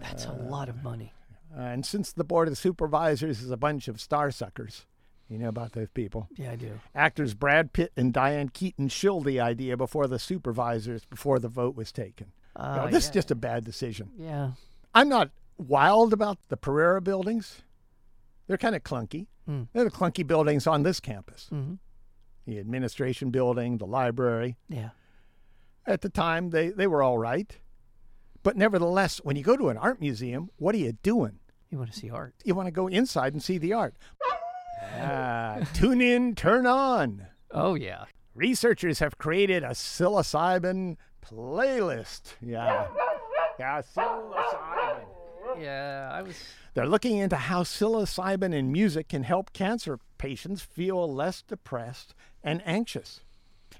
That's 0.00 0.24
a 0.26 0.32
lot 0.32 0.68
of 0.68 0.82
money. 0.82 1.12
Uh, 1.56 1.60
and 1.62 1.84
since 1.86 2.12
the 2.12 2.24
board 2.24 2.48
of 2.48 2.56
supervisors 2.58 3.42
is 3.42 3.50
a 3.50 3.56
bunch 3.56 3.88
of 3.88 4.00
star 4.00 4.30
suckers, 4.30 4.86
you 5.32 5.38
know 5.38 5.48
about 5.48 5.72
those 5.72 5.88
people. 5.90 6.28
Yeah, 6.36 6.52
I 6.52 6.56
do. 6.56 6.78
Actors 6.94 7.34
Brad 7.34 7.72
Pitt 7.72 7.92
and 7.96 8.12
Diane 8.12 8.48
Keaton 8.48 8.88
shilled 8.88 9.24
the 9.24 9.40
idea 9.40 9.76
before 9.76 10.06
the 10.06 10.18
supervisors 10.18 11.04
before 11.06 11.38
the 11.38 11.48
vote 11.48 11.74
was 11.74 11.90
taken. 11.90 12.32
Uh, 12.54 12.86
this 12.86 12.92
yeah. 12.92 12.98
is 12.98 13.10
just 13.10 13.30
a 13.30 13.34
bad 13.34 13.64
decision. 13.64 14.10
Yeah. 14.18 14.52
I'm 14.94 15.08
not 15.08 15.30
wild 15.56 16.12
about 16.12 16.38
the 16.48 16.56
Pereira 16.56 17.00
buildings. 17.00 17.62
They're 18.46 18.58
kind 18.58 18.76
of 18.76 18.82
clunky. 18.82 19.28
Mm. 19.48 19.68
They're 19.72 19.84
the 19.84 19.90
clunky 19.90 20.26
buildings 20.26 20.66
on 20.66 20.82
this 20.82 21.00
campus. 21.00 21.48
hmm 21.48 21.74
The 22.46 22.58
administration 22.58 23.30
building, 23.30 23.78
the 23.78 23.86
library. 23.86 24.56
Yeah. 24.68 24.90
At 25.86 26.02
the 26.02 26.08
time, 26.08 26.50
they, 26.50 26.68
they 26.68 26.86
were 26.86 27.02
all 27.02 27.18
right. 27.18 27.58
But 28.42 28.56
nevertheless, 28.56 29.20
when 29.24 29.36
you 29.36 29.42
go 29.42 29.56
to 29.56 29.68
an 29.68 29.76
art 29.76 30.00
museum, 30.00 30.50
what 30.56 30.74
are 30.74 30.78
you 30.78 30.92
doing? 31.02 31.38
You 31.70 31.78
want 31.78 31.92
to 31.92 31.98
see 31.98 32.10
art? 32.10 32.34
You 32.44 32.54
want 32.54 32.66
to 32.66 32.72
go 32.72 32.86
inside 32.86 33.32
and 33.32 33.42
see 33.42 33.56
the 33.56 33.72
art. 33.72 33.94
Ah, 35.00 35.58
tune 35.74 36.00
in, 36.00 36.34
turn 36.34 36.66
on. 36.66 37.26
Oh 37.50 37.74
yeah. 37.74 38.04
Researchers 38.34 38.98
have 39.00 39.18
created 39.18 39.62
a 39.62 39.70
psilocybin 39.70 40.96
playlist. 41.24 42.34
Yeah. 42.40 42.88
Yeah, 43.58 43.82
psilocybin. 43.82 45.06
Yeah, 45.60 46.10
I 46.12 46.22
was. 46.22 46.36
They're 46.74 46.86
looking 46.86 47.18
into 47.18 47.36
how 47.36 47.62
psilocybin 47.62 48.54
in 48.54 48.72
music 48.72 49.08
can 49.08 49.24
help 49.24 49.52
cancer 49.52 49.98
patients 50.16 50.62
feel 50.62 51.12
less 51.12 51.42
depressed 51.42 52.14
and 52.42 52.62
anxious 52.64 53.20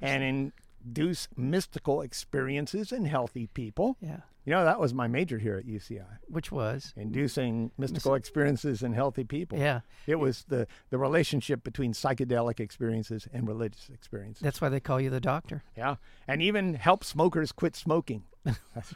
and 0.01 0.53
induce 0.85 1.29
mystical 1.37 2.03
experiences 2.03 2.93
in 2.93 3.07
healthy 3.07 3.47
people. 3.47 3.97
Yeah. 4.01 4.21
You 4.45 4.51
know, 4.53 4.65
that 4.65 4.81
was 4.81 4.93
my 4.93 5.07
major 5.07 5.39
here 5.39 5.57
at 5.57 5.67
UCI, 5.67 6.05
Which 6.27 6.51
was? 6.51 6.93
inducing 6.97 7.71
mystical 7.79 8.15
experiences 8.15 8.83
in 8.83 8.93
healthy 8.93 9.23
people. 9.25 9.57
Yeah. 9.59 9.81
It 10.07 10.17
was 10.17 10.45
the, 10.49 10.67
the 10.91 10.99
relationship 10.99 11.63
between 11.63 11.93
psychedelic 11.93 12.59
experiences 12.59 13.29
and 13.33 13.47
religious 13.47 13.89
experiences. 13.93 14.43
That's 14.43 14.61
why 14.61 14.69
they 14.69 14.81
call 14.81 15.01
you 15.01 15.11
the 15.11 15.21
doctor. 15.21 15.63
Yeah. 15.77 15.97
And 16.27 16.43
even 16.43 16.75
help 16.75 17.05
smokers 17.05 17.53
quit 17.53 17.77
smoking. 17.77 18.25
That's, 18.75 18.95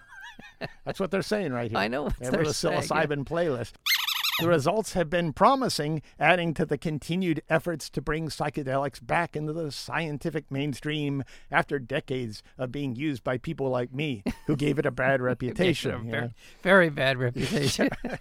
that's 0.85 1.01
what 1.01 1.11
they're 1.11 1.23
saying 1.23 1.53
right 1.53 1.71
here. 1.71 1.79
I 1.79 1.89
know 1.89 2.05
what 2.05 2.15
And 2.21 2.33
they're 2.33 2.41
with 2.41 2.51
a 2.51 2.55
saying, 2.55 2.83
psilocybin 2.83 3.25
playlist. 3.25 3.73
The 4.41 4.49
results 4.49 4.93
have 4.93 5.09
been 5.09 5.33
promising, 5.33 6.03
adding 6.21 6.53
to 6.55 6.67
the 6.67 6.77
continued 6.77 7.41
efforts 7.49 7.89
to 7.91 8.03
bring 8.03 8.29
psychedelics 8.29 9.05
back 9.05 9.35
into 9.35 9.55
the 9.55 9.73
scientific 9.73 10.51
mainstream 10.51 11.25
after 11.51 11.79
decades 11.79 12.43
of 12.59 12.71
being 12.71 12.97
used 12.97 13.25
by 13.25 13.39
people 13.39 13.71
like 13.71 13.95
me 13.95 14.23
who 14.47 14.55
gave 14.55 14.79
it 14.79 14.85
a 14.85 14.91
bad 14.91 15.21
reputation. 15.23 15.95
a 15.95 15.99
very, 16.11 16.31
very 16.63 16.91
bad 16.91 17.17
reputation. 17.17 17.89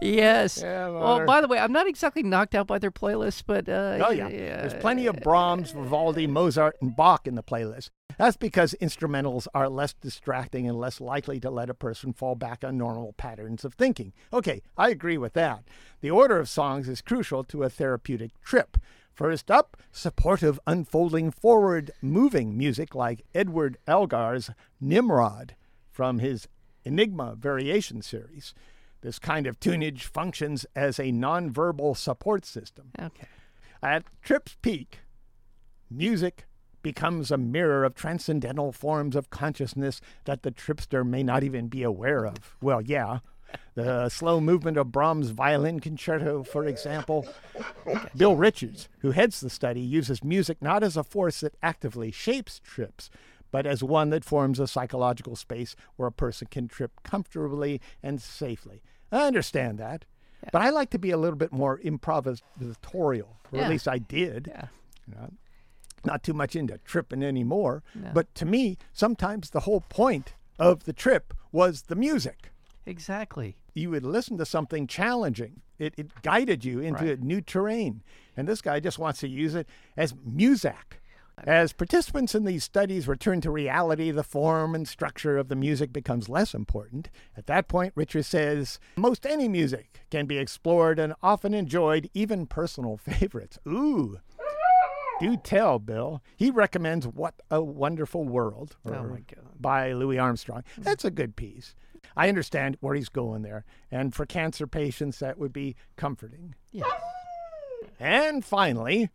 yes. 0.00 0.58
Yeah, 0.62 0.88
well, 0.88 1.24
by 1.26 1.40
the 1.40 1.48
way, 1.48 1.58
I'm 1.58 1.72
not 1.72 1.86
exactly 1.86 2.22
knocked 2.22 2.54
out 2.54 2.66
by 2.66 2.78
their 2.78 2.90
playlist, 2.90 3.44
but 3.46 3.68
uh, 3.68 4.04
Oh, 4.06 4.10
yeah. 4.10 4.28
There's 4.28 4.74
plenty 4.74 5.06
of 5.06 5.20
Brahms, 5.20 5.72
Vivaldi, 5.72 6.26
Mozart, 6.26 6.76
and 6.80 6.94
Bach 6.96 7.26
in 7.26 7.34
the 7.34 7.42
playlist. 7.42 7.90
That's 8.18 8.36
because 8.36 8.74
instrumentals 8.80 9.46
are 9.54 9.68
less 9.68 9.92
distracting 9.92 10.68
and 10.68 10.78
less 10.78 11.00
likely 11.00 11.38
to 11.40 11.50
let 11.50 11.70
a 11.70 11.74
person 11.74 12.12
fall 12.12 12.34
back 12.34 12.64
on 12.64 12.78
normal 12.78 13.12
patterns 13.12 13.64
of 13.64 13.74
thinking. 13.74 14.12
Okay, 14.32 14.62
I 14.76 14.90
agree 14.90 15.18
with 15.18 15.34
that. 15.34 15.64
The 16.00 16.10
order 16.10 16.38
of 16.38 16.48
songs 16.48 16.88
is 16.88 17.02
crucial 17.02 17.44
to 17.44 17.62
a 17.62 17.70
therapeutic 17.70 18.40
trip. 18.42 18.78
First 19.12 19.50
up, 19.50 19.78
supportive, 19.92 20.60
unfolding, 20.66 21.30
forward 21.30 21.90
moving 22.02 22.56
music 22.56 22.94
like 22.94 23.24
Edward 23.34 23.78
Elgar's 23.86 24.50
Nimrod 24.80 25.54
from 25.90 26.18
his 26.18 26.48
Enigma 26.84 27.34
Variation 27.34 28.02
series. 28.02 28.54
This 29.00 29.18
kind 29.18 29.46
of 29.46 29.60
tunage 29.60 30.02
functions 30.02 30.66
as 30.74 30.98
a 30.98 31.12
nonverbal 31.12 31.96
support 31.96 32.44
system. 32.44 32.90
Okay. 33.00 33.28
At 33.82 34.04
trip's 34.22 34.56
peak, 34.62 35.00
music 35.90 36.45
becomes 36.86 37.32
a 37.32 37.36
mirror 37.36 37.82
of 37.84 37.96
transcendental 37.96 38.70
forms 38.70 39.16
of 39.16 39.28
consciousness 39.28 40.00
that 40.24 40.44
the 40.44 40.52
tripster 40.52 41.04
may 41.04 41.20
not 41.20 41.42
even 41.42 41.66
be 41.66 41.82
aware 41.82 42.24
of. 42.24 42.54
Well, 42.62 42.80
yeah. 42.80 43.18
The 43.74 44.08
slow 44.08 44.38
movement 44.40 44.76
of 44.76 44.92
Brahms' 44.92 45.30
violin 45.30 45.80
concerto, 45.80 46.44
for 46.44 46.64
example. 46.64 47.26
Bill 48.16 48.36
Richards, 48.36 48.88
who 49.00 49.10
heads 49.10 49.40
the 49.40 49.50
study, 49.50 49.80
uses 49.80 50.22
music 50.22 50.62
not 50.62 50.84
as 50.84 50.96
a 50.96 51.02
force 51.02 51.40
that 51.40 51.56
actively 51.60 52.12
shapes 52.12 52.60
trips, 52.60 53.10
but 53.50 53.66
as 53.66 53.82
one 53.82 54.10
that 54.10 54.24
forms 54.24 54.60
a 54.60 54.68
psychological 54.68 55.34
space 55.34 55.74
where 55.96 56.06
a 56.06 56.12
person 56.12 56.46
can 56.52 56.68
trip 56.68 56.92
comfortably 57.02 57.80
and 58.00 58.22
safely. 58.22 58.80
I 59.10 59.26
understand 59.26 59.78
that, 59.78 60.04
but 60.52 60.62
I 60.62 60.70
like 60.70 60.90
to 60.90 60.98
be 61.00 61.10
a 61.10 61.16
little 61.16 61.38
bit 61.38 61.52
more 61.52 61.78
improvisatorial, 61.80 63.22
or 63.50 63.58
Yeah. 63.58 63.62
at 63.64 63.70
least 63.70 63.88
I 63.88 63.98
did. 63.98 64.46
Yeah. 64.54 64.66
You 65.08 65.14
know, 65.14 65.30
not 66.06 66.22
too 66.22 66.32
much 66.32 66.54
into 66.56 66.78
tripping 66.78 67.22
anymore. 67.22 67.82
No. 67.94 68.10
But 68.14 68.34
to 68.36 68.44
me, 68.46 68.78
sometimes 68.92 69.50
the 69.50 69.60
whole 69.60 69.80
point 69.88 70.34
of 70.58 70.84
the 70.84 70.92
trip 70.92 71.34
was 71.52 71.82
the 71.82 71.96
music. 71.96 72.50
Exactly. 72.86 73.56
You 73.74 73.90
would 73.90 74.04
listen 74.04 74.38
to 74.38 74.46
something 74.46 74.86
challenging. 74.86 75.60
It, 75.78 75.92
it 75.98 76.22
guided 76.22 76.64
you 76.64 76.80
into 76.80 77.04
Right. 77.04 77.20
new 77.20 77.40
terrain. 77.40 78.02
And 78.36 78.46
this 78.48 78.62
guy 78.62 78.80
just 78.80 78.98
wants 78.98 79.20
to 79.20 79.28
use 79.28 79.54
it 79.54 79.68
as 79.96 80.14
music. 80.24 81.02
As 81.44 81.74
participants 81.74 82.34
in 82.34 82.44
these 82.46 82.64
studies 82.64 83.06
return 83.06 83.42
to 83.42 83.50
reality, 83.50 84.10
the 84.10 84.22
form 84.22 84.74
and 84.74 84.88
structure 84.88 85.36
of 85.36 85.48
the 85.48 85.54
music 85.56 85.92
becomes 85.92 86.30
less 86.30 86.54
important. 86.54 87.10
At 87.36 87.46
that 87.46 87.68
point, 87.68 87.92
Richard 87.94 88.24
says, 88.24 88.78
most 88.96 89.26
any 89.26 89.46
music 89.46 90.00
can 90.10 90.24
be 90.24 90.38
explored 90.38 90.98
and 90.98 91.12
often 91.22 91.52
enjoyed, 91.52 92.08
even 92.14 92.46
personal 92.46 92.96
favorites. 93.06 93.58
Ooh. 93.68 94.18
Do 95.20 95.36
tell, 95.36 95.78
Bill. 95.78 96.22
He 96.36 96.50
recommends 96.50 97.06
What 97.06 97.34
a 97.50 97.62
Wonderful 97.62 98.24
World 98.24 98.76
Oh, 98.84 99.16
by 99.58 99.92
Louis 99.92 100.18
Armstrong. 100.18 100.62
That's 100.76 101.04
a 101.04 101.10
good 101.10 101.36
piece. 101.36 101.74
I 102.16 102.28
understand 102.28 102.76
where 102.80 102.94
he's 102.94 103.08
going 103.08 103.42
there. 103.42 103.64
And 103.90 104.14
for 104.14 104.26
cancer 104.26 104.66
patients, 104.66 105.18
that 105.18 105.38
would 105.38 105.52
be 105.52 105.76
comforting. 105.96 106.54
Yes. 106.70 106.90
And 107.98 108.44
finally, 108.44 109.10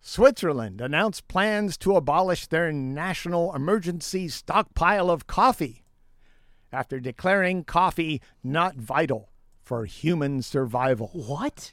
Switzerland 0.00 0.80
announced 0.80 1.26
plans 1.26 1.76
to 1.78 1.96
abolish 1.96 2.46
their 2.46 2.70
national 2.72 3.54
emergency 3.54 4.28
stockpile 4.28 5.10
of 5.10 5.26
coffee 5.26 5.82
after 6.72 7.00
declaring 7.00 7.64
coffee 7.64 8.20
not 8.44 8.76
vital 8.76 9.30
for 9.62 9.84
human 9.84 10.42
survival. 10.42 11.10
What? 11.12 11.72